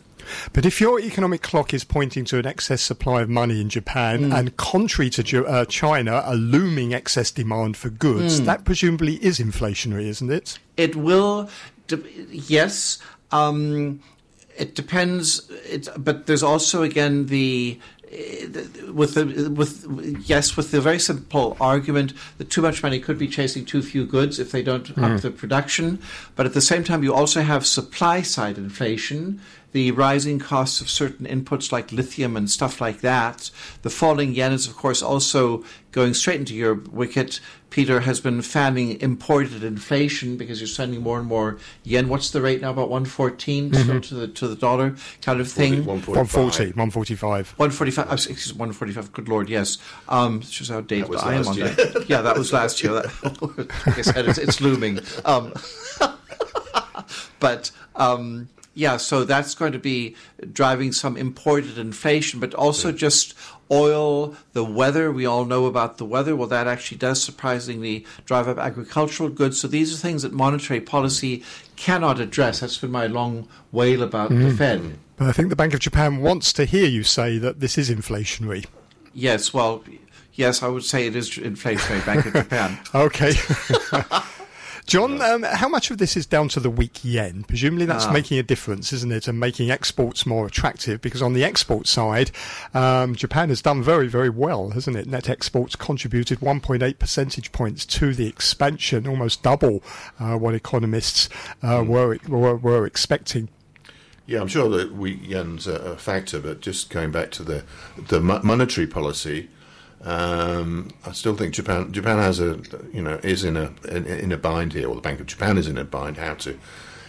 [0.54, 4.30] But if your economic clock is pointing to an excess supply of money in Japan
[4.30, 4.38] mm.
[4.38, 8.46] and contrary to uh, China, a looming excess demand for goods, mm.
[8.46, 10.60] that presumably is inflationary, isn't it?
[10.78, 11.50] It will,
[12.30, 13.00] yes.
[13.32, 14.02] Um,
[14.58, 15.50] it depends.
[15.66, 17.80] It, but there's also again the
[18.92, 19.88] with the with
[20.26, 24.06] yes with the very simple argument that too much money could be chasing too few
[24.06, 25.04] goods if they don't mm.
[25.04, 25.98] up the production
[26.36, 29.40] but at the same time you also have supply side inflation
[29.72, 33.52] the rising costs of certain inputs like lithium and stuff like that.
[33.84, 37.40] The falling yen is, of course, also going straight into your wicket.
[37.70, 42.10] Peter has been fanning imported inflation because you're sending more and more yen.
[42.10, 42.72] What's the rate now?
[42.72, 44.00] About 114 mm-hmm.
[44.00, 45.86] to the to the dollar kind of thing.
[45.86, 47.52] 140, 145.
[47.52, 48.08] 145.
[48.10, 49.14] Oh, excuse 145.
[49.14, 49.78] Good lord, yes.
[50.10, 51.70] Um, it's just how dated I am on year.
[51.70, 52.10] that.
[52.10, 52.94] yeah, that was last year.
[52.94, 55.00] That, like I said, it's, it's looming.
[55.24, 55.54] Um,
[57.40, 60.16] but um, yeah, so that's going to be
[60.54, 63.34] driving some imported inflation, but also just
[63.70, 65.12] oil, the weather.
[65.12, 66.36] We all know about the weather.
[66.36, 69.60] Well, that actually does surprisingly drive up agricultural goods.
[69.60, 71.44] So these are things that monetary policy
[71.76, 72.62] cannot address.
[72.62, 74.50] That's been my long wail about mm.
[74.50, 74.98] the Fed.
[75.18, 77.90] But I think the Bank of Japan wants to hear you say that this is
[77.90, 78.66] inflationary.
[79.14, 79.84] Yes, well,
[80.34, 82.80] yes, I would say it is inflationary, Bank of Japan.
[82.96, 83.34] okay.
[84.92, 87.46] John, um, how much of this is down to the weak yen?
[87.46, 88.12] Presumably that's ah.
[88.12, 91.00] making a difference, isn't it, and making exports more attractive?
[91.00, 92.30] Because on the export side,
[92.74, 95.08] um, Japan has done very, very well, hasn't it?
[95.08, 99.82] Net exports contributed 1.8 percentage points to the expansion, almost double
[100.20, 101.30] uh, what economists
[101.64, 101.88] uh, mm.
[101.88, 103.48] were, were, were expecting.
[104.26, 107.64] Yeah, I'm sure that weak yen's a factor, but just going back to the
[108.10, 109.48] the monetary policy,
[110.04, 112.60] um, I still think Japan Japan has a
[112.92, 115.68] you know is in a in, a bind here, or the Bank of Japan is
[115.68, 116.58] in a bind how to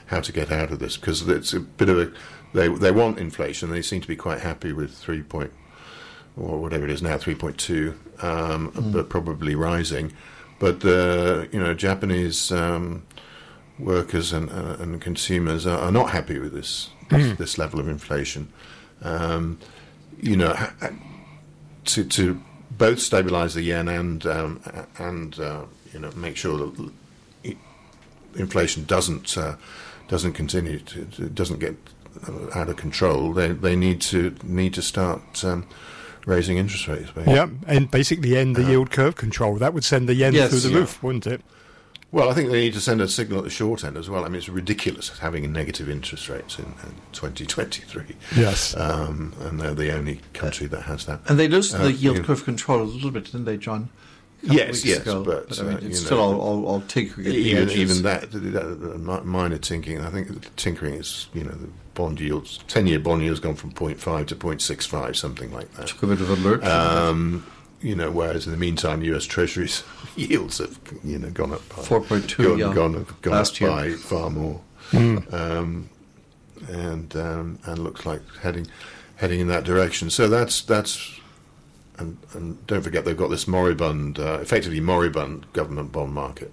[0.07, 2.13] how to get out of this because it's a bit of a
[2.53, 3.71] they they want inflation.
[3.71, 5.53] They seem to be quite happy with three point
[6.37, 8.93] or whatever it is now three point two, um, mm.
[8.93, 10.13] but probably rising.
[10.59, 13.05] But the you know Japanese um,
[13.79, 17.39] workers and uh, and consumers are, are, not happy with this mm.
[17.39, 18.53] this, level of inflation.
[19.01, 19.59] Um,
[20.21, 20.55] you know
[21.87, 22.41] to to
[22.79, 24.61] both stabilise the yen and um,
[24.99, 27.57] and uh, you know make sure that
[28.37, 29.57] inflation doesn't uh,
[30.09, 31.77] doesn't continue to, doesn't get
[32.55, 33.33] out of control.
[33.33, 35.45] They they need to need to start.
[35.45, 35.67] Um,
[36.25, 37.11] raising interest rates.
[37.11, 37.35] Basically.
[37.35, 39.57] Yeah, and basically end the yield curve control.
[39.57, 40.79] That would send the yen yes, through the yeah.
[40.79, 41.41] roof, wouldn't it?
[42.13, 44.25] Well, I think they need to send a signal at the short end as well.
[44.25, 48.05] I mean, it's ridiculous having negative interest rates in, in 2023.
[48.37, 48.77] Yes.
[48.77, 51.21] Um, and they're the only country that has that.
[51.27, 53.89] And they loosened uh, the yield curve control a little bit, didn't they, John?
[54.43, 57.29] Yes, yes, ago, but, but I mean, uh, it's still know, all, all, all, tinkering.
[57.29, 60.01] Even, even that, that, minor tinkering.
[60.01, 64.27] I think tinkering is, you know, the bond yields, ten-year bond yields gone from 0.5
[64.27, 65.87] to 0.65, something like that.
[65.87, 66.65] Took a bit of a lurch.
[66.65, 67.47] Um,
[67.83, 69.25] you know, whereas in the meantime, U.S.
[69.25, 69.83] Treasuries
[70.17, 73.71] yields have, you know, gone up by four point two, gone, gone, gone up year.
[73.71, 75.33] by far more, mm.
[75.33, 75.89] um,
[76.69, 78.67] and um, and looks like heading
[79.17, 80.11] heading in that direction.
[80.11, 81.19] So that's that's.
[81.99, 86.51] And, and don't forget they've got this moribund, uh, effectively moribund government bond market,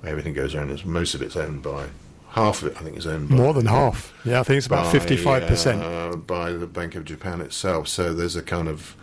[0.00, 0.84] where everything goes around.
[0.84, 1.86] Most of it's owned by
[2.28, 4.12] half of it, I think, is owned by, more than half.
[4.24, 7.88] Yeah, I think it's about fifty-five percent uh, by the Bank of Japan itself.
[7.88, 8.94] So there's a kind of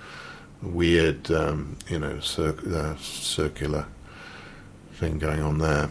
[0.62, 3.88] weird, um, you know, cir- uh, circular
[4.94, 5.90] thing going on there.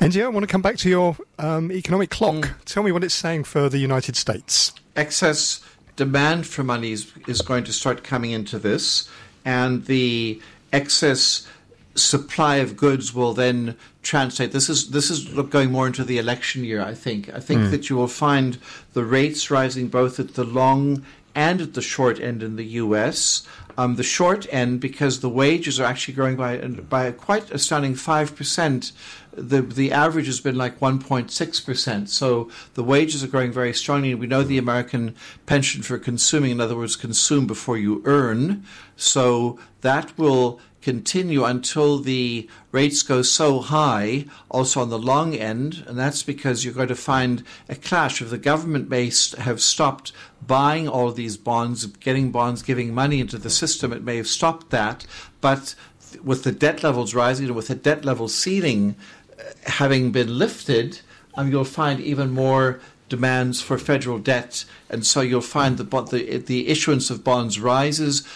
[0.00, 2.34] And yeah, I want to come back to your um, economic clock.
[2.36, 2.64] Mm.
[2.64, 4.72] Tell me what it's saying for the United States.
[4.96, 5.60] Excess
[5.96, 9.08] demand for money is, is going to start coming into this,
[9.44, 10.40] and the
[10.72, 11.46] excess
[11.94, 14.52] supply of goods will then translate.
[14.52, 16.80] This is this is going more into the election year.
[16.82, 17.28] I think.
[17.34, 17.70] I think mm.
[17.70, 18.58] that you will find
[18.92, 21.04] the rates rising both at the long
[21.38, 23.46] and at the short end in the U.S.
[23.78, 28.34] Um, the short end, because the wages are actually growing by by quite astounding five
[28.34, 28.90] percent.
[29.32, 32.10] The the average has been like 1.6 percent.
[32.10, 34.16] So the wages are growing very strongly.
[34.16, 35.14] We know the American
[35.46, 38.64] pension for consuming, in other words, consume before you earn.
[38.96, 45.84] So that will continue until the rates go so high, also on the long end,
[45.86, 48.22] and that's because you're going to find a clash.
[48.22, 50.12] If the government may have stopped
[50.46, 54.70] buying all these bonds, getting bonds, giving money into the system, it may have stopped
[54.70, 55.06] that.
[55.40, 55.74] But
[56.22, 58.96] with the debt levels rising and with the debt level ceiling
[59.38, 61.00] uh, having been lifted,
[61.34, 66.38] um, you'll find even more demands for federal debt, and so you'll find the the,
[66.38, 68.26] the issuance of bonds rises,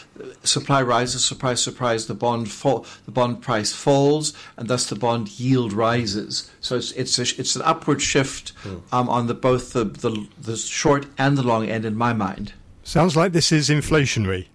[0.43, 5.39] supply rises, surprise, surprise, the bond fall, the bond price falls, and thus the bond
[5.39, 6.51] yield rises.
[6.61, 8.79] So it's it's a, it's an upward shift hmm.
[8.93, 12.53] um, on the both the, the the short and the long end in my mind.
[12.83, 14.47] Sounds like this is inflationary.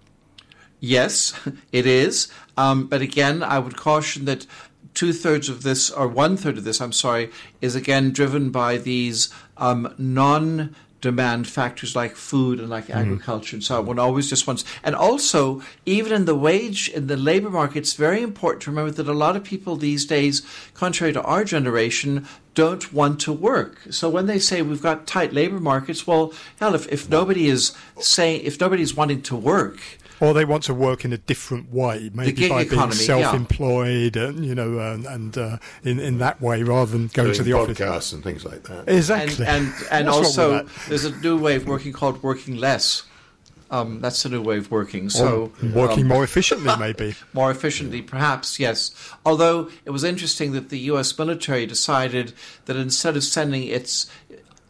[0.80, 1.32] Yes,
[1.72, 2.28] it is.
[2.56, 4.46] Um, but again, I would caution that
[4.94, 8.78] two thirds of this, or one third of this, I'm sorry, is again driven by
[8.78, 13.86] these um, non demand factors like food and like agriculture and so on.
[13.86, 17.94] One always just wants, and also even in the wage in the labor market, it's
[17.94, 20.42] very important to remember that a lot of people these days,
[20.74, 23.80] contrary to our generation, don't want to work.
[23.90, 27.76] So when they say we've got tight labor markets, well, hell, if, if nobody is
[28.00, 29.78] saying if nobody's wanting to work,
[30.20, 34.44] or they want to work in a different way, maybe by economy, being self-employed, and
[34.44, 37.52] you know, and, and uh, in in that way rather than going Doing to the
[37.52, 38.12] office.
[38.12, 38.88] and things like that.
[38.88, 39.46] Exactly.
[39.46, 42.56] and and, and What's wrong with also there's a new way of working called working
[42.56, 43.04] less.
[43.70, 45.10] Um, that's a new way of working.
[45.10, 47.14] So Or working um, more efficiently, maybe.
[47.34, 48.92] more efficiently, perhaps, yes.
[49.26, 52.32] Although it was interesting that the US military decided
[52.64, 54.06] that instead of sending its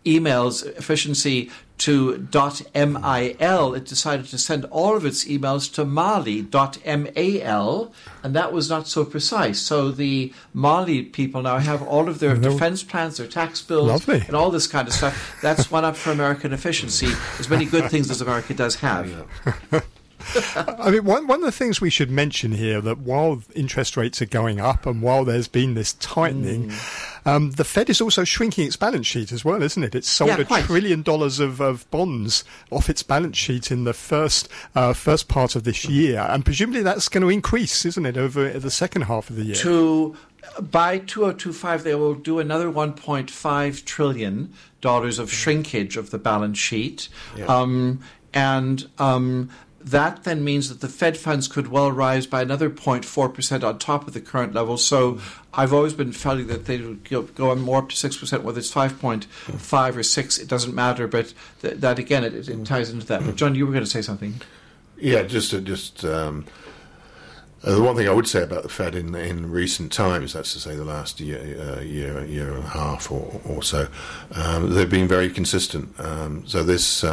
[0.04, 2.26] emails efficiency to
[2.74, 8.68] .mil, it decided to send all of its emails to Mali .mal, and that was
[8.68, 9.58] not so precise.
[9.60, 12.50] So the Mali people now have all of their No.
[12.50, 14.24] defense plans, their tax bills, Lovely.
[14.26, 15.38] and all this kind of stuff.
[15.42, 17.12] That's one up for American efficiency.
[17.38, 19.10] As many good things as America does have.
[20.56, 24.20] I mean, one, one of the things we should mention here that while interest rates
[24.20, 27.26] are going up and while there's been this tightening, Mm.
[27.26, 29.94] um, the Fed is also shrinking its balance sheet as well, isn't it?
[29.94, 30.64] It's sold Yeah, a quite.
[30.64, 35.54] trillion dollars of, of bonds off its balance sheet in the first uh, first part
[35.56, 39.30] of this year, and presumably that's going to increase, isn't it, over the second half
[39.30, 39.54] of the year?
[39.56, 40.16] to
[40.62, 47.08] by 2025 they will do another 1.5 trillion dollars of shrinkage of the balance sheet
[47.46, 48.00] um,
[48.32, 49.50] and um,
[49.90, 54.06] that then means that the Fed funds could well rise by another 0.4% on top
[54.06, 54.76] of the current level.
[54.76, 55.20] So
[55.54, 58.72] I've always been feeling that they would go, on more up to 6%, whether it's
[58.72, 61.06] 5.5 or 6, it doesn't matter.
[61.06, 61.32] But
[61.62, 63.24] th- that, again, it, it ties into that.
[63.24, 64.40] But John, you were going to say something.
[64.98, 66.44] Yeah, just to, just um,
[67.62, 70.52] uh, the one thing I would say about the Fed in in recent times, that's
[70.54, 73.88] to say the last year, uh, year, year and a half or, or so,
[74.32, 75.98] um, they've been very consistent.
[75.98, 77.04] Um, so this.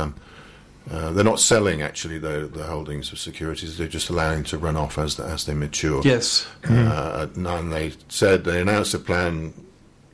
[0.91, 4.75] Uh, they're not selling actually the, the holdings of securities; they're just allowing to run
[4.75, 6.01] off as as they mature.
[6.03, 6.45] Yes.
[6.69, 9.53] Uh, and they said they announced a plan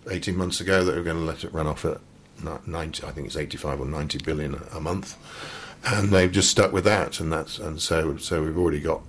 [0.09, 1.99] 18 months ago that they were going to let it run off at
[2.65, 5.15] 90, I think it's 85 or 90 billion a- a month,
[5.85, 7.19] and they've just stuck with that.
[7.19, 9.01] And that's and so so we've already got,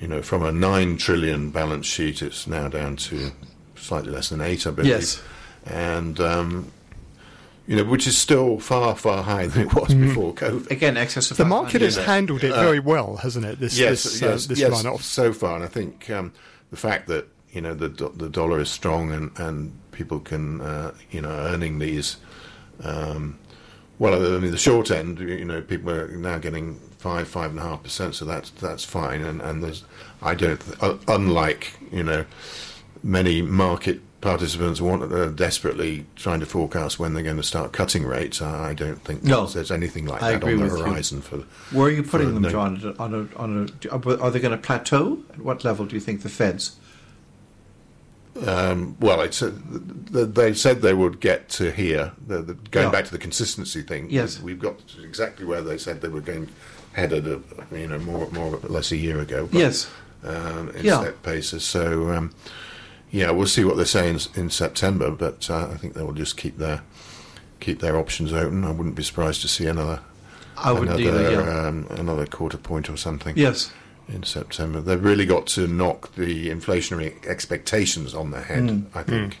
[0.00, 3.32] you know, from a nine trillion balance sheet, it's now down to
[3.76, 4.90] slightly less than eight, I believe.
[4.90, 5.20] Yes.
[5.66, 6.72] and um,
[7.68, 10.70] you know, which is still far far higher than it was before COVID.
[10.70, 13.60] Again, excess of the market has handled it very well, hasn't it?
[13.60, 15.02] This yes, this, yes, uh, this yes, run-off.
[15.02, 16.32] so far, and I think um,
[16.70, 20.62] the fact that you know the do- the dollar is strong and and people can
[20.62, 22.16] uh, you know earning these.
[22.82, 23.38] Um,
[23.98, 27.58] well, I mean, the short end, you know, people are now getting five, five and
[27.58, 29.22] a half percent, so that's that's fine.
[29.22, 29.84] And and there's,
[30.22, 32.24] I don't, uh, unlike you know,
[33.02, 38.04] many market participants want uh, desperately trying to forecast when they're going to start cutting
[38.04, 38.42] rates.
[38.42, 39.46] I I don't think No.
[39.46, 40.84] there's anything like I that on the with you.
[40.84, 41.38] horizon for.
[41.70, 42.94] Where are you putting them, no- John?
[42.98, 43.90] On a, on a,
[44.20, 45.18] are they going to plateau?
[45.32, 46.76] At what level do you think the Feds?
[48.46, 49.52] Um, well, it's, uh,
[50.12, 52.12] th- they said they would get to here.
[52.26, 54.40] The, the, going back to the consistency thing, Yes.
[54.40, 56.48] we've got exactly where they said they were going
[56.92, 57.38] headed, uh,
[57.74, 59.46] you know, more more or less a year ago.
[59.50, 59.88] but, Yes.
[60.22, 61.00] um, in Yeah.
[61.00, 61.64] step paces.
[61.64, 62.32] So, um,
[63.10, 65.10] yeah, we'll see what they say in, in September.
[65.10, 66.82] But uh, I think they will just keep their
[67.60, 68.64] keep their options open.
[68.64, 70.00] I wouldn't be surprised to see another
[70.56, 71.66] I would another either, yeah.
[71.68, 73.72] um, another quarter point or something Yes.
[74.08, 74.80] in September.
[74.80, 78.84] They've really got to knock the inflationary expectations on their head, Mm.
[78.94, 79.38] I think.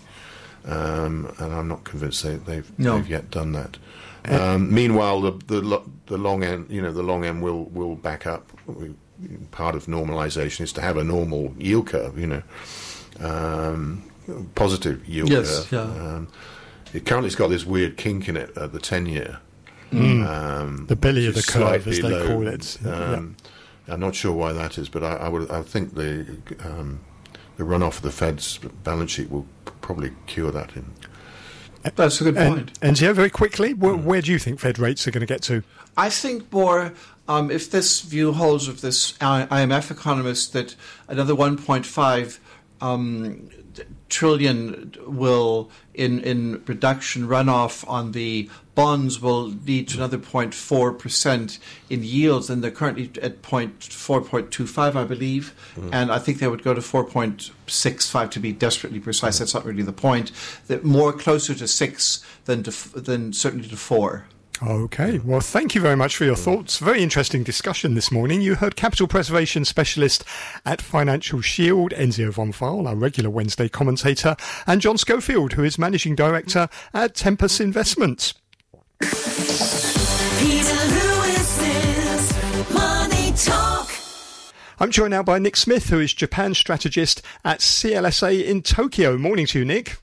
[0.64, 2.96] Um, and I'm not convinced they, they've No.
[2.96, 3.78] they've yet done that.
[4.24, 8.26] Um, meanwhile, the, the the long end, you know, the long end will will back
[8.26, 8.50] up.
[8.66, 8.94] We,
[9.50, 12.42] part of normalisation is to have a normal yield curve, you know,
[13.20, 14.02] um,
[14.54, 15.72] positive yield Yes, curve.
[15.96, 16.02] yeah.
[16.14, 16.28] Um,
[16.92, 19.38] it currently has got this weird kink in it at the ten year.
[19.92, 22.26] Um, The belly of the curve, as they low.
[22.26, 22.78] call it.
[22.86, 23.36] Um,
[23.86, 27.00] I'm not sure why that is, but I, I would I think the um,
[27.56, 29.46] the runoff of the Fed's balance sheet will
[29.80, 30.76] probably cure that.
[30.76, 30.92] In
[31.96, 32.78] That's a good point.
[32.82, 34.04] and yeah, very quickly, where, Hmm.
[34.04, 35.62] where do you think Fed rates are going to get to?
[35.96, 36.92] I think more,
[37.26, 40.76] um, if this view holds of this IMF economist, that
[41.08, 42.38] another 1.5
[42.80, 43.48] um,
[44.08, 51.58] trillion will, in, in reduction runoff on the bonds, will lead to another 0.4%
[51.90, 55.54] in yields, and they're currently at 0.4.25, I believe.
[55.92, 59.38] And I think they would go to 4.65 to be desperately precise.
[59.38, 60.32] That's not really the point.
[60.68, 64.26] That more closer to 6 than, to, f- than certainly to 4.
[64.60, 66.78] Okay, well, thank you very much for your thoughts.
[66.78, 68.40] Very interesting discussion this morning.
[68.40, 70.24] You heard capital preservation specialist
[70.66, 74.34] at Financial Shield, Enzio von Pfeil, our regular Wednesday commentator,
[74.66, 78.34] and John Schofield, who is managing director at Tempus Investments.
[84.80, 89.16] I'm joined now by Nick Smith, who is Japan strategist at CLSA in Tokyo.
[89.16, 89.98] Morning to you, Nick.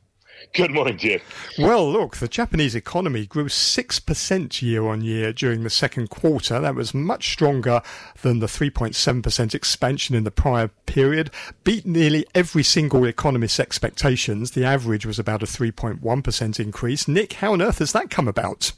[0.53, 1.19] Good morning to you.
[1.57, 6.59] Well, look, the Japanese economy grew 6% year on year during the second quarter.
[6.59, 7.81] That was much stronger
[8.21, 11.31] than the 3.7% expansion in the prior period,
[11.63, 14.51] beat nearly every single economist's expectations.
[14.51, 17.07] The average was about a 3.1% increase.
[17.07, 18.71] Nick, how on earth has that come about?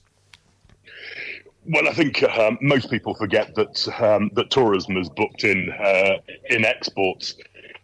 [1.69, 6.17] Well, I think um, most people forget that um, that tourism is booked in uh,
[6.49, 7.35] in exports,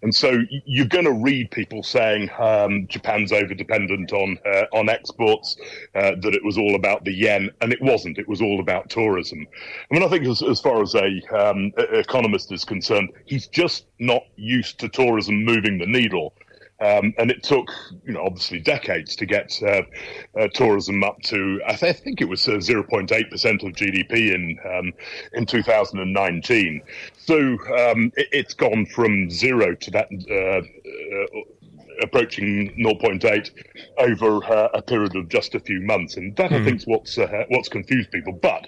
[0.04, 4.90] and so you're going to read people saying um, Japan's over dependent on uh, on
[4.90, 5.56] exports,
[5.96, 8.18] uh, that it was all about the yen, and it wasn't.
[8.18, 9.48] It was all about tourism.
[9.90, 13.86] I mean, I think as, as far as a um, economist is concerned, he's just
[14.00, 16.34] not used to tourism moving the needle.
[16.84, 17.70] Um, and it took,
[18.06, 19.84] you know, obviously decades to get uh,
[20.38, 21.62] uh, tourism up to.
[21.66, 24.92] I, th- I think it was 0.8 uh, percent of GDP in um,
[25.34, 26.82] in 2019.
[27.26, 30.08] So um, it, has gone from zero to that.
[30.30, 31.42] Uh, uh,
[32.02, 33.52] approaching 0.8
[34.00, 36.66] over uh, a period of just a few months, and that I hmm.
[36.66, 37.18] think is what's
[37.50, 38.34] what's confused people.
[38.34, 38.66] But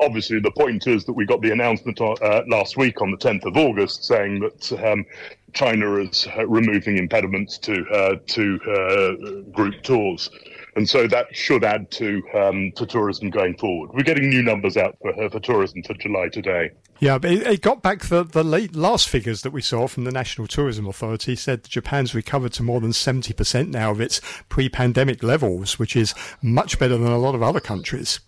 [0.00, 3.46] obviously, the point is that we got the announcement uh, last week on the 10th
[3.46, 5.04] of August saying that um,
[5.52, 10.30] China is uh, removing impediments to uh, to uh, group tours,
[10.76, 13.90] and so that should add to um, to tourism going forward.
[13.94, 16.70] We're getting new numbers out for, for tourism for July today.
[17.00, 20.04] Yeah, but it, it got back the the late, last figures that we saw from
[20.04, 24.20] the National Tourism Authority said Japan's recovered to more than seventy percent now of its
[24.48, 28.20] pre-pandemic levels, which is much better than a lot of other countries.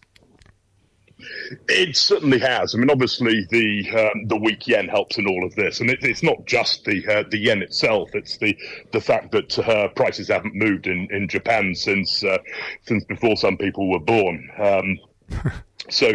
[1.69, 2.75] It certainly has.
[2.75, 5.99] I mean, obviously the um, the weak yen helps in all of this, and it,
[6.03, 8.11] it's not just the uh, the yen itself.
[8.15, 8.57] It's the
[8.93, 12.39] the fact that uh, prices haven't moved in, in Japan since uh,
[12.87, 14.51] since before some people were born.
[14.59, 14.99] Um,
[15.91, 16.13] so,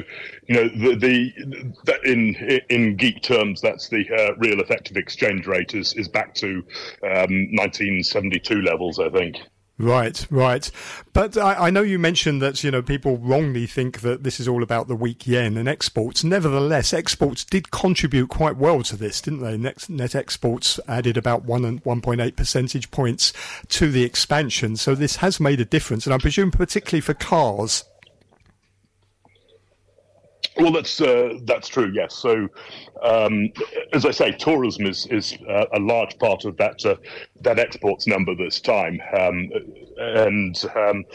[0.47, 0.95] you know, the,
[1.86, 2.36] the, in
[2.70, 6.64] in geek terms, that's the uh, real effective exchange rate is is back to
[7.03, 9.38] um, 1972 levels, I think.
[9.82, 10.69] Right, right.
[11.11, 14.47] But I, I, know you mentioned that, you know, people wrongly think that this is
[14.47, 16.23] all about the weak yen and exports.
[16.23, 19.57] Nevertheless, exports did contribute quite well to this, didn't they?
[19.57, 23.34] Net, net exports added about 1 and 1.8 percentage points
[23.69, 24.77] to the expansion.
[24.77, 26.05] So this has made a difference.
[26.05, 27.84] And I presume particularly for cars.
[30.58, 31.91] Well, that's uh, that's true.
[31.93, 32.16] Yes.
[32.16, 32.47] So,
[33.02, 33.49] um,
[33.93, 36.95] as I say, tourism is is uh, a large part of that uh,
[37.41, 39.49] that exports number this time, um,
[39.97, 41.06] and um,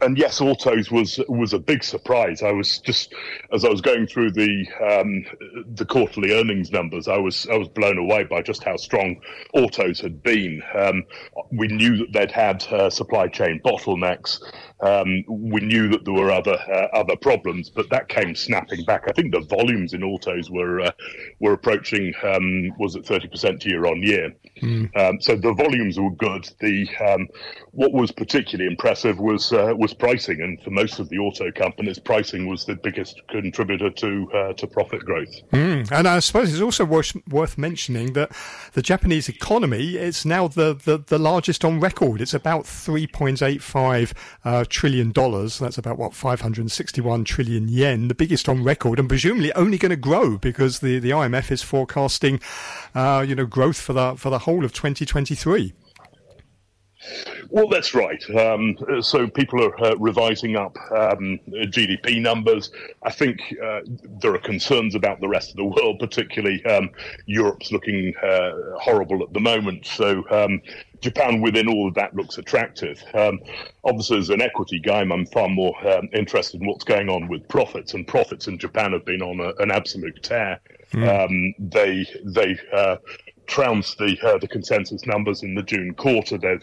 [0.00, 2.42] and yes, autos was was a big surprise.
[2.42, 3.14] I was just
[3.52, 5.24] as I was going through the um,
[5.74, 9.16] the quarterly earnings numbers, I was I was blown away by just how strong
[9.54, 10.62] autos had been.
[10.74, 11.04] Um,
[11.52, 14.40] we knew that they'd had uh, supply chain bottlenecks.
[14.80, 19.04] Um, we knew that there were other uh, other problems, but that came snapping back.
[19.08, 20.92] I think the volumes in autos were uh,
[21.40, 24.34] were approaching um, was it thirty percent year on year.
[24.62, 25.22] Mm.
[25.22, 26.48] so the volumes were good.
[26.60, 27.28] The um,
[27.70, 31.98] what was particularly impressive was uh, was pricing, and for most of the auto companies,
[31.98, 35.30] pricing was the biggest contributor to uh, to profit growth.
[35.52, 35.90] Mm.
[35.90, 38.32] And I suppose it's also worth, worth mentioning that
[38.72, 42.20] the Japanese economy is now the, the, the largest on record.
[42.20, 44.14] It's about three point eight five
[44.44, 45.58] uh, trillion dollars.
[45.58, 49.96] That's about what 561 trillion yen, the biggest on record, and presumably only going to
[49.96, 52.40] grow because the, the IMF is forecasting,
[52.94, 55.72] uh, you know, growth for the for the whole of 2023.
[57.48, 58.22] Well, that's right.
[58.30, 62.70] Um, so people are uh, revising up um, GDP numbers.
[63.02, 63.80] I think uh,
[64.20, 66.90] there are concerns about the rest of the world, particularly um,
[67.26, 69.86] Europe's looking uh, horrible at the moment.
[69.86, 70.60] So um,
[71.00, 73.02] Japan, within all of that, looks attractive.
[73.14, 73.40] Um,
[73.84, 77.48] obviously, as an equity guy, I'm far more um, interested in what's going on with
[77.48, 80.60] profits, and profits in Japan have been on a, an absolute tear.
[80.92, 81.54] Mm.
[81.70, 82.96] they they uh,
[83.50, 86.38] trounced the uh, the consensus numbers in the June quarter.
[86.38, 86.62] They've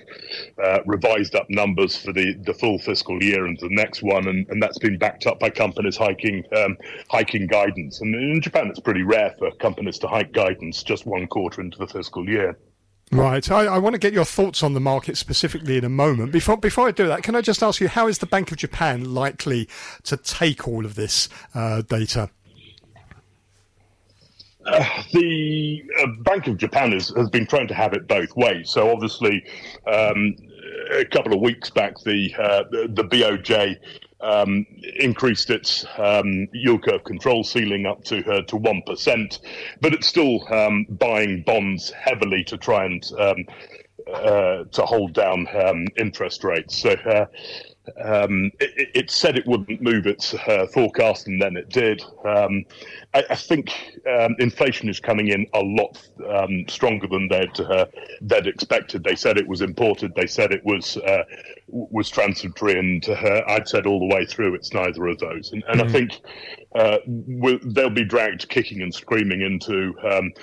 [0.63, 4.47] uh, revised up numbers for the, the full fiscal year and the next one, and,
[4.49, 6.77] and that's been backed up by companies hiking um,
[7.09, 8.01] hiking guidance.
[8.01, 11.77] And in Japan, it's pretty rare for companies to hike guidance just one quarter into
[11.77, 12.57] the fiscal year.
[13.11, 13.49] Right.
[13.49, 16.33] I, I, want to get your thoughts on the market specifically in a moment.
[16.33, 18.57] Before before I do that, can I just ask you how is the Bank of
[18.57, 19.69] Japan likely
[20.03, 22.29] to take all of this uh, data?
[24.67, 28.69] Uh, the uh, Bank of Japan has, has been trying to have it both ways.
[28.69, 29.43] So obviously,
[29.87, 30.35] um,
[30.91, 33.77] a couple of weeks back, the uh, the, the, BOJ
[34.21, 34.65] um,
[34.99, 39.39] increased its um, yield curve control ceiling up to uh, to one percent,
[39.81, 43.45] but it's still um, buying bonds heavily to try and um,
[44.13, 46.77] uh, to hold down um, interest rates.
[46.77, 47.25] So uh,
[48.03, 52.03] um, it, it, said it wouldn't move its uh, forecast, and then it did.
[52.25, 52.65] Um,
[53.13, 55.97] I, I, think um, inflation is coming in a lot
[56.27, 57.85] um, stronger than they'd uh,
[58.21, 59.03] they'd expected.
[59.03, 60.13] They said it was imported.
[60.15, 61.23] They said it was uh,
[61.67, 65.51] was transitory, and uh, I'd said all the way through it's neither of those.
[65.51, 65.85] And, and mm.
[65.85, 66.21] I think
[66.75, 66.97] uh,
[67.73, 70.33] they'll be dragged kicking and screaming into um,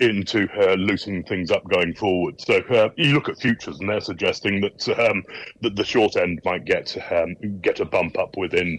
[0.00, 2.40] into uh, loosening things up going forward.
[2.40, 5.24] So uh, you look at futures, and they're suggesting that um,
[5.60, 8.78] that the short end might get um, get a bump up within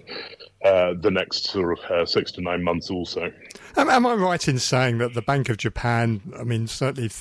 [0.63, 3.31] uh, the next sort of uh, six to nine months also.
[3.75, 7.11] Am, am, I right in saying that the Bank of Japan, I mean, certainly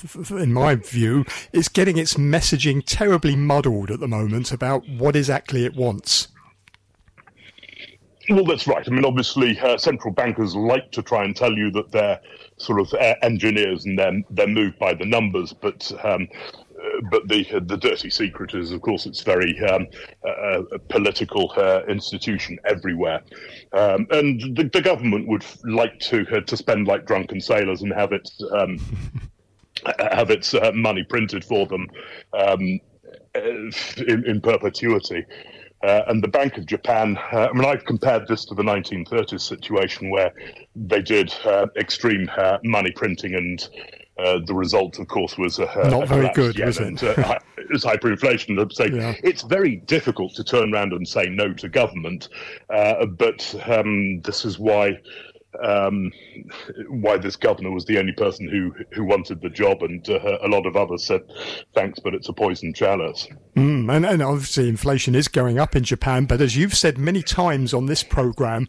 [0.41, 5.65] in my view, is getting its messaging terribly muddled at the moment about what exactly
[5.65, 6.29] it wants?
[8.29, 8.87] Well, that's right.
[8.87, 12.21] I mean, obviously, uh, central bankers like to try and tell you that they're
[12.63, 16.27] sort of uh, engineers and they're, they're moved by the numbers, but um,
[16.83, 19.87] uh, but the the dirty secret is, of course, it's very um,
[20.27, 23.21] uh, a political uh, institution everywhere,
[23.73, 27.93] um, and the, the, government would like to uh, to spend like drunken sailors and
[27.93, 28.77] have its um,
[30.11, 31.87] have its uh, money printed for them
[32.33, 32.79] um,
[33.35, 35.25] in, in perpetuity.
[35.83, 39.41] Uh, and the Bank of Japan, uh, I mean, I've compared this to the 1930s
[39.41, 40.31] situation where
[40.75, 43.67] they did uh, extreme uh, money printing, and
[44.17, 47.03] uh, the result, of course, was not very good, was it?
[47.03, 48.71] it was hyperinflation.
[48.73, 49.13] So yeah.
[49.23, 52.29] it's very difficult to turn around and say no to government,
[52.69, 54.97] uh, but um, this is why
[55.61, 56.11] um,
[56.89, 60.47] why this governor was the only person who who wanted the job, and uh, a
[60.47, 61.21] lot of others said
[61.73, 63.27] thanks, but it's a poison chalice.
[63.55, 66.25] Mm, and, and, obviously, inflation is going up in Japan.
[66.25, 68.67] But as you've said many times on this program,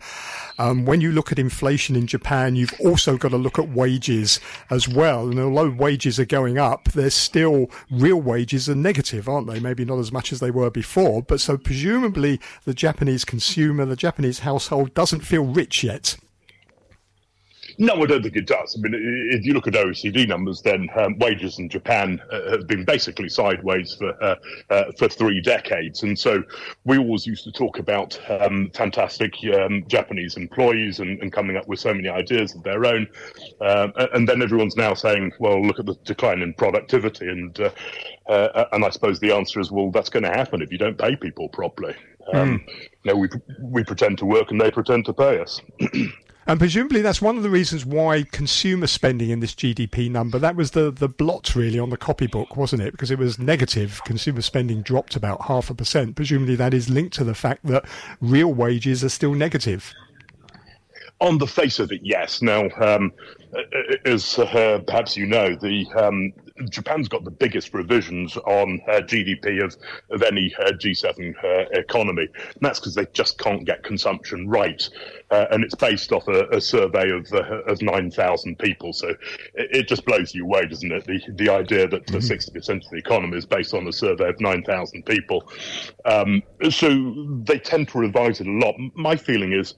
[0.59, 4.41] um, when you look at inflation in Japan, you've also got to look at wages
[4.71, 5.29] as well.
[5.29, 9.59] And although wages are going up, they're still real wages are negative, aren't they?
[9.59, 11.23] Maybe not as much as they were before.
[11.23, 16.17] But so presumably, the Japanese consumer, the Japanese household, doesn't feel rich yet.
[17.79, 18.77] No, I don't think it does.
[18.77, 18.95] I mean,
[19.33, 23.29] if you look at OECD numbers, then um, wages in Japan uh, have been basically
[23.29, 24.37] sideways for uh,
[24.71, 26.43] uh, for three decades, and so
[26.85, 31.67] we always used to talk about um, fantastic um, Japanese employees and, and, coming up
[31.67, 33.09] with so many ideas of their own,
[33.61, 37.71] um, and then everyone's now saying, "Well, look at the decline in productivity," and uh,
[38.29, 40.99] uh, and I suppose the answer is, "Well, that's going to happen if you don't
[40.99, 41.97] pay people properly."
[42.33, 42.69] Um, mm.
[43.03, 43.29] You know, we
[43.61, 45.61] we pretend to work and they pretend to pay us.
[46.47, 50.57] And presumably that's one of the reasons why consumer spending in this GDP number, that
[50.57, 52.93] was the, the blot really on the copybook, wasn't it?
[52.93, 54.03] Because it was negative.
[54.05, 56.17] Consumer spending dropped about half a percent.
[56.17, 57.87] Presumably that is linked to the fact that
[58.21, 59.95] real wages are still negative.
[61.21, 62.43] On the face of it, yes.
[62.43, 63.13] Now, um,
[64.05, 66.33] as uh, perhaps you know, the um,
[66.71, 69.77] Japan's got the biggest revisions on uh, GDP of,
[70.11, 72.29] of any uh, G7 uh, economy.
[72.33, 74.89] And that's because they just can't get consumption right.
[75.35, 78.93] Uh, and it's based off a, a survey of, uh, of 9,000 people.
[78.93, 79.19] So it,
[79.55, 81.05] it, just blows you away, doesn't it?
[81.07, 82.19] The, the idea that mm-hmm.
[82.19, 85.51] 60% of the economy is based on a survey of 9,000 people.
[86.05, 86.89] Um, so
[87.45, 88.77] they tend to revise it a lot.
[88.95, 89.75] My feeling is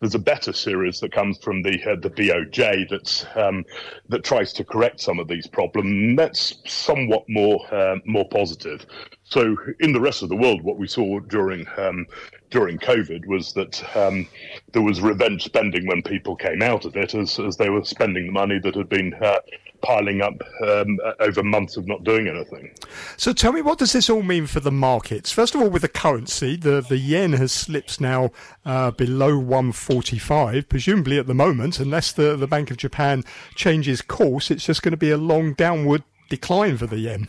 [0.00, 3.64] there's a better series that comes from the uh, the BOJ that's um,
[4.08, 6.16] that tries to correct some of these problems.
[6.16, 8.86] That's somewhat more uh, more positive.
[9.28, 12.06] So in the rest of the world, what we saw during um,
[12.50, 14.26] during COVID was that um,
[14.72, 18.26] there was revenge spending when people came out of it, as as they were spending
[18.26, 19.38] the money that had been uh,
[19.82, 22.74] piling up um, over months of not doing anything.
[23.18, 25.30] So tell me, what does this all mean for the markets?
[25.30, 28.30] First of all, with the currency, the, the yen has slipped now
[28.64, 30.68] uh, below 145.
[30.68, 33.24] Presumably at the moment, unless the, the Bank of Japan
[33.54, 37.28] changes course, it's just going to be a long downward decline for the yen.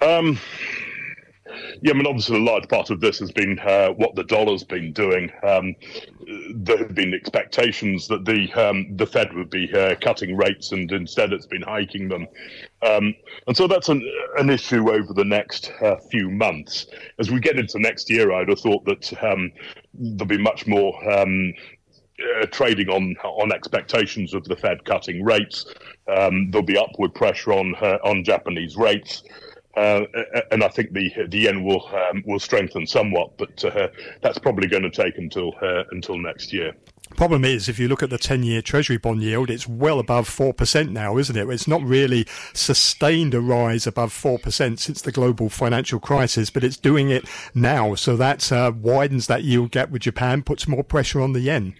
[0.00, 0.38] Um,
[1.80, 4.64] yeah, I mean, obviously, a large part of this has been uh, what the dollar's
[4.64, 5.30] been doing.
[5.42, 5.74] Um,
[6.54, 10.90] there have been expectations that the um, the Fed would be uh, cutting rates, and
[10.92, 12.26] instead, it's been hiking them.
[12.82, 13.14] Um,
[13.46, 14.02] and so that's an,
[14.38, 16.86] an issue over the next uh, few months.
[17.18, 19.52] As we get into next year, I'd have thought that um,
[19.94, 20.94] there'll be much more.
[21.10, 21.54] Um,
[22.42, 25.72] uh, trading on on expectations of the Fed cutting rates,
[26.08, 29.22] um, there'll be upward pressure on uh, on Japanese rates.
[29.78, 30.06] Uh,
[30.50, 33.88] and I think the the yen will um, will strengthen somewhat, but uh,
[34.22, 36.74] that's probably going to take until uh, until next year.
[37.16, 40.28] Problem is, if you look at the 10 year Treasury bond yield, it's well above
[40.28, 41.48] 4% now, isn't it?
[41.48, 46.76] It's not really sustained a rise above 4% since the global financial crisis, but it's
[46.76, 47.24] doing it
[47.54, 47.94] now.
[47.94, 51.74] So that uh, widens that yield gap with Japan, puts more pressure on the yen.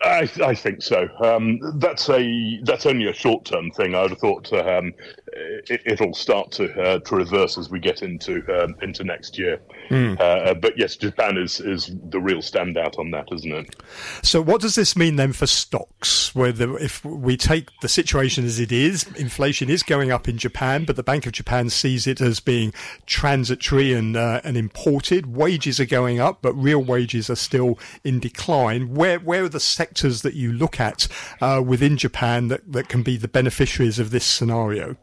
[0.00, 1.08] I, I, think so.
[1.20, 3.96] Um, that's a that's only a short term thing.
[3.96, 4.92] I would have thought um,
[5.32, 9.60] it, will start to uh, to reverse as we get into um, into next year.
[9.90, 10.20] Mm.
[10.20, 13.76] Uh, but yes, Japan is is the real standout on that, isn't it?
[14.22, 16.34] So, what does this mean then for stocks?
[16.34, 20.84] Whether if we take the situation as it is, inflation is going up in Japan,
[20.84, 22.72] but the Bank of Japan sees it as being
[23.06, 25.34] transitory and uh, and imported.
[25.34, 28.94] Wages are going up, but real wages are still in decline.
[28.94, 31.08] Where where are the sectors that you look at
[31.40, 34.96] uh, within Japan that, that can be the beneficiaries of this scenario?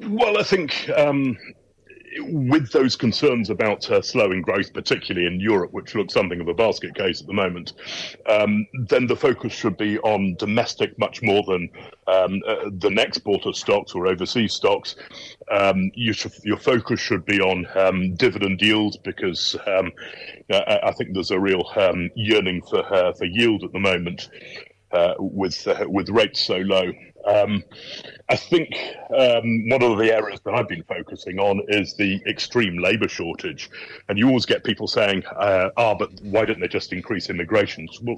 [0.00, 1.36] Well, I think um,
[2.18, 6.54] with those concerns about uh, slowing growth, particularly in Europe, which looks something of a
[6.54, 7.72] basket case at the moment,
[8.28, 11.68] um, then the focus should be on domestic much more than
[12.06, 14.96] um, uh, than exporter stocks or overseas stocks.
[15.50, 19.92] Um, you your focus should be on um, dividend yield because um,
[20.50, 24.28] I, I, think there's a real um, yearning for uh, for yield at the moment
[24.92, 26.92] uh, with uh, with rates so low.
[28.30, 28.74] Um, I think
[29.16, 33.70] um, one of the areas that I've been focusing on is the extreme labour shortage.
[34.08, 37.88] And you always get people saying, uh, ah, but why don't they just increase immigration?
[38.02, 38.16] Well,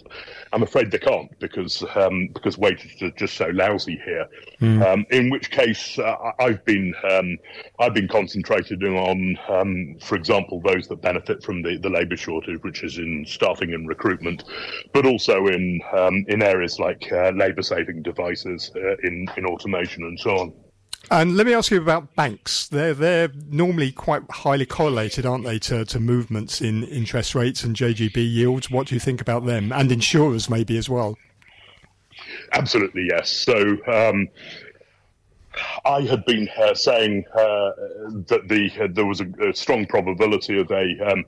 [0.53, 4.29] I'm afraid they can't because um, because wages are just so lousy here.
[4.61, 5.11] Mm.
[5.11, 7.39] in which case, uh, I've been um,
[7.79, 12.63] I've been concentrated on, um, for example, those that benefit from the, the labour shortage,
[12.63, 14.45] which is in staffing and recruitment,
[14.93, 20.02] but also in um, in areas like uh, labour saving devices uh, in in automation
[20.05, 20.53] and so on.
[21.11, 22.69] And let me ask you about banks.
[22.69, 27.77] They're they're normally quite highly correlated, aren't they, to, to movements in interest rates and
[27.77, 28.71] JGB yields?
[28.71, 31.17] What do you think about them and insurers maybe as well?
[32.53, 33.31] Absolutely yes.
[33.31, 33.77] So.
[33.87, 34.29] Um,
[35.85, 37.73] I had been uh, saying uh,
[38.29, 41.25] that the uh, there was a, a, strong probability of a um,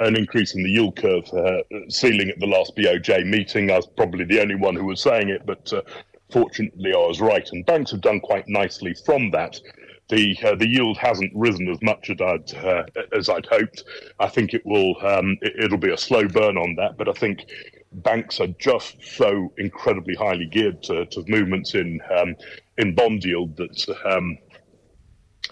[0.00, 3.70] an increase in the yield curve uh, ceiling at the last BOJ meeting.
[3.70, 5.82] I was probably the only one who was saying it, but uh,
[6.30, 9.60] fortunately, I was right, and banks have done quite nicely from that.
[10.08, 12.84] The uh, the yield hasn't risen as much as I'd uh,
[13.16, 13.84] as I'd hoped.
[14.20, 17.12] I think it will um, it, will be a slow burn on that, but I
[17.12, 17.46] think
[17.92, 22.36] banks are just so incredibly highly geared to, to movements in um,
[22.76, 24.36] in bond yield that um,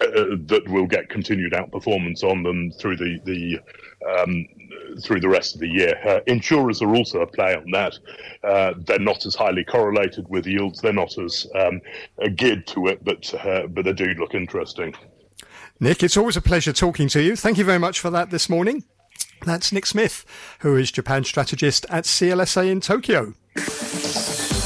[0.01, 3.59] uh, that will get continued outperformance on them through the the
[4.19, 4.45] um,
[5.03, 5.99] through the rest of the year.
[6.07, 7.99] Uh, insurers are also a play on that.
[8.45, 10.81] Uh, they're not as highly correlated with yields.
[10.81, 11.81] They're not as um,
[12.37, 14.95] geared to it, but uh, but they do look interesting.
[15.81, 17.35] Nick, it's always a pleasure talking to you.
[17.35, 18.85] Thank you very much for that this morning.
[19.45, 20.25] That's Nick Smith,
[20.61, 23.35] who is Japan strategist at CLSA in Tokyo.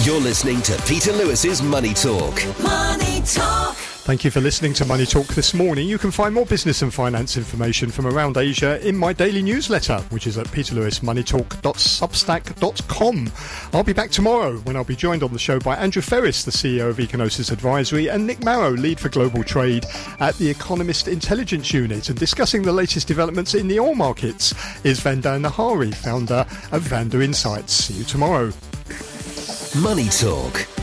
[0.05, 2.35] You're listening to Peter Lewis's Money Talk.
[2.63, 3.77] Money Talk.
[4.07, 5.89] Thank you for listening to Money Talk this morning.
[5.89, 9.99] You can find more business and finance information from around Asia in my daily newsletter,
[10.11, 13.33] which is at peterlewismoneytalk.substack.com.
[13.73, 16.53] I'll be back tomorrow when I'll be joined on the show by Andrew Ferris, the
[16.53, 19.85] CEO of Econosis Advisory, and Nick Marro, lead for global trade
[20.21, 22.09] at the Economist Intelligence Unit.
[22.09, 24.53] And discussing the latest developments in the oil markets
[24.85, 27.73] is Vandana Hari, founder of Vanda Insights.
[27.73, 28.53] See you tomorrow.
[29.75, 30.76] Money Talk